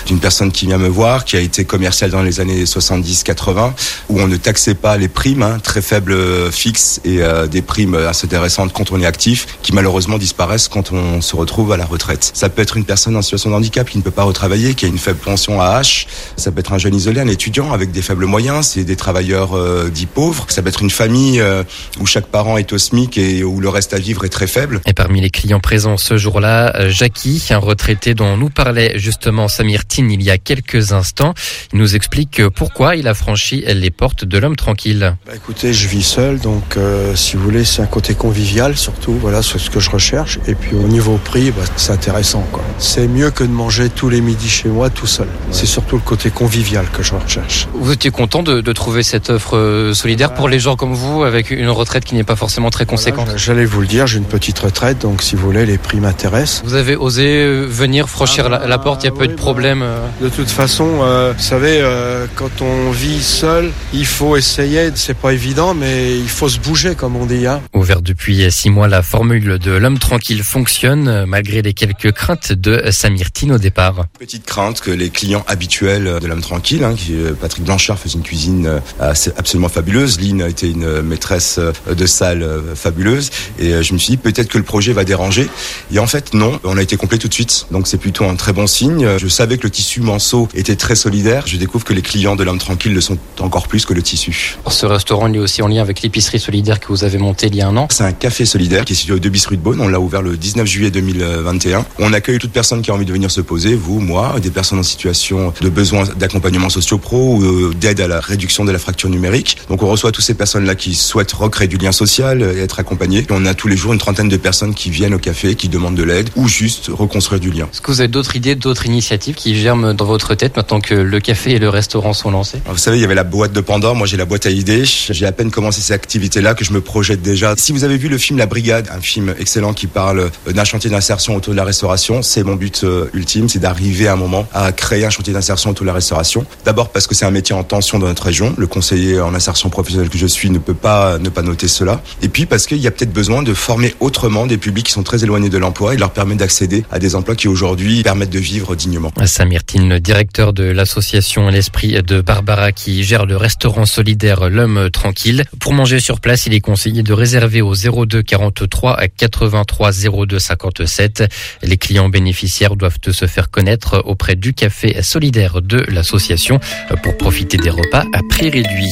[0.05, 3.73] d'une personne qui vient me voir, qui a été commerciale dans les années 70-80,
[4.09, 6.15] où on ne taxait pas les primes, hein, très faibles
[6.51, 10.91] fixes, et euh, des primes assez intéressantes quand on est actif, qui malheureusement disparaissent quand
[10.91, 12.31] on se retrouve à la retraite.
[12.33, 14.85] Ça peut être une personne en situation de handicap qui ne peut pas retravailler, qui
[14.85, 16.05] a une faible pension AH.
[16.37, 18.67] Ça peut être un jeune isolé, un étudiant avec des faibles moyens.
[18.67, 20.45] C'est des travailleurs euh, dits pauvres.
[20.49, 21.63] Ça peut être une famille euh,
[21.99, 24.81] où chaque parent est au SMIC et où le reste à vivre est très faible.
[24.85, 29.47] Et parmi les clients présents ce jour-là, euh, Jackie, un retraité dont nous parlait justement
[29.47, 31.33] Samir Tin il y a quelques instants.
[31.73, 35.15] Il nous explique euh, pourquoi il a franchi les portes de l'homme tranquille.
[35.25, 39.13] Bah, écoutez, je vis seul, donc euh, si vous voulez, c'est un côté convivial surtout.
[39.21, 40.39] Voilà, c'est ce que je recherche.
[40.47, 42.43] Et puis au niveau prix, bah, c'est intéressant.
[42.51, 42.63] quoi.
[42.79, 45.27] C'est mieux que de manger tous les midis chez moi tout seul.
[45.51, 47.67] C'est surtout le côté convivial que je recherche.
[47.73, 51.23] Vous étiez content de, de trouver cette offre euh, solidaire pour les gens comme vous,
[51.23, 54.17] avec une retraite qui n'est pas forcément très conséquente Voilà, J'allais vous le dire, j'ai
[54.17, 56.63] une petite retraite, donc si vous voulez, les prix m'intéressent.
[56.65, 59.33] Vous avez osé euh, venir franchir la, la porte, il n'y a pas eu de
[59.33, 59.99] problème euh.
[60.21, 64.89] De toute façon, euh, vous savez, euh, quand on vit seul, il faut essayer.
[64.95, 67.45] C'est pas évident, mais il faut se bouger, comme on dit.
[67.47, 67.61] Hein.
[67.73, 72.53] Ouvert depuis six mois, la formule de l'homme tranquille fonctionne, euh, malgré les quelques craintes
[72.53, 74.05] de Samir Tin au départ.
[74.17, 78.15] Petite crainte que les clients habituels de l'homme tranquille, hein, qui, euh, Patrick Blanchard faisait
[78.15, 83.29] une cuisine euh, assez- absolument fabuleuse, Lynn était une maîtresse de salle fabuleuse,
[83.59, 85.49] et je me suis dit peut-être que le projet va déranger.
[85.91, 88.35] Et en fait non, on a été complet tout de suite, donc c'est plutôt un
[88.35, 89.17] très bon signe.
[89.17, 91.43] Je savais que le tissu manceau était très solidaire.
[91.45, 94.55] Je découvre que les clients de l'homme tranquille le sont encore plus que le tissu.
[94.69, 97.55] Ce restaurant il est aussi en lien avec l'épicerie solidaire que vous avez montée il
[97.55, 97.87] y a un an.
[97.91, 99.81] C'est un café solidaire qui est situé au 2 bis rue de Beaune.
[99.81, 101.85] On l'a ouvert le 19 juillet 2021.
[101.99, 104.79] On accueille toute personne qui a envie de venir se poser, vous, moi, des personnes
[104.79, 109.09] en situation de besoin d'accompagnement socio-pro ou euh, d'aide à la réduction de la fracture
[109.09, 109.57] numérique.
[109.69, 113.25] Donc on reçoit toutes ces personnes-là qui souhaitent recréer du lien social et être accompagnées.
[113.29, 115.95] On a tous les jours une trentaine de personnes qui viennent au café, qui demandent
[115.95, 117.67] de l'aide ou juste reconstruire du lien.
[117.71, 120.95] Est-ce que vous avez d'autres idées, d'autres initiatives qui germent dans votre tête maintenant que
[120.95, 122.59] le café et le restaurant sont lancés?
[122.65, 124.49] Alors, Vous savez, il y avait la boîte de Pandore, moi j'ai la boîte à
[124.49, 124.83] idées.
[124.85, 127.55] J'ai à peine commencé ces activités-là que je me projette déjà.
[127.57, 130.63] Si vous avez vu le film La Brigade, un film excellent qui parle euh, d'un
[130.63, 134.17] chantier d'insertion autour de la restauration, c'est mon but euh, ultime, c'est d'arriver à un
[134.17, 136.45] moment à créer un chantier d'insertion autour de la restauration.
[136.65, 138.53] D'abord parce que c'est un métier en tension dans notre région.
[138.57, 142.01] Le conseiller en insertion professionnelle que je suis ne peut pas ne pas noter cela.
[142.21, 145.03] Et puis parce qu'il y a peut-être besoin de former autrement des publics qui sont
[145.03, 148.39] très éloignés de l'emploi et leur permettre d'accéder à des emplois qui aujourd'hui permettent de
[148.39, 149.11] vivre dignement.
[149.25, 155.45] Samir Tin, directeur de l'association L'Esprit de Barbara qui gère le restaurant solidaire L'Homme Tranquille.
[155.59, 159.91] Pour manger sur place, il est conseillé de réserver au 02 43 83
[160.25, 161.23] 02 57.
[161.63, 166.59] Les clients bénéficiaires doivent se faire connaître auprès du café solidaire de l'association
[167.03, 168.91] pour profiter des repas à prix réduit.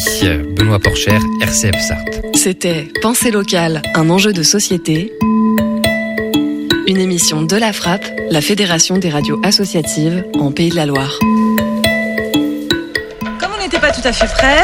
[0.56, 2.22] Benoît Porcher, RCF Sarthe.
[2.36, 5.12] C'était Pensée locale, un enjeu de société.
[6.88, 11.18] Une émission de la Frappe, la Fédération des radios associatives en Pays de la Loire.
[13.40, 14.62] Comme on n'était pas tout à fait prêt,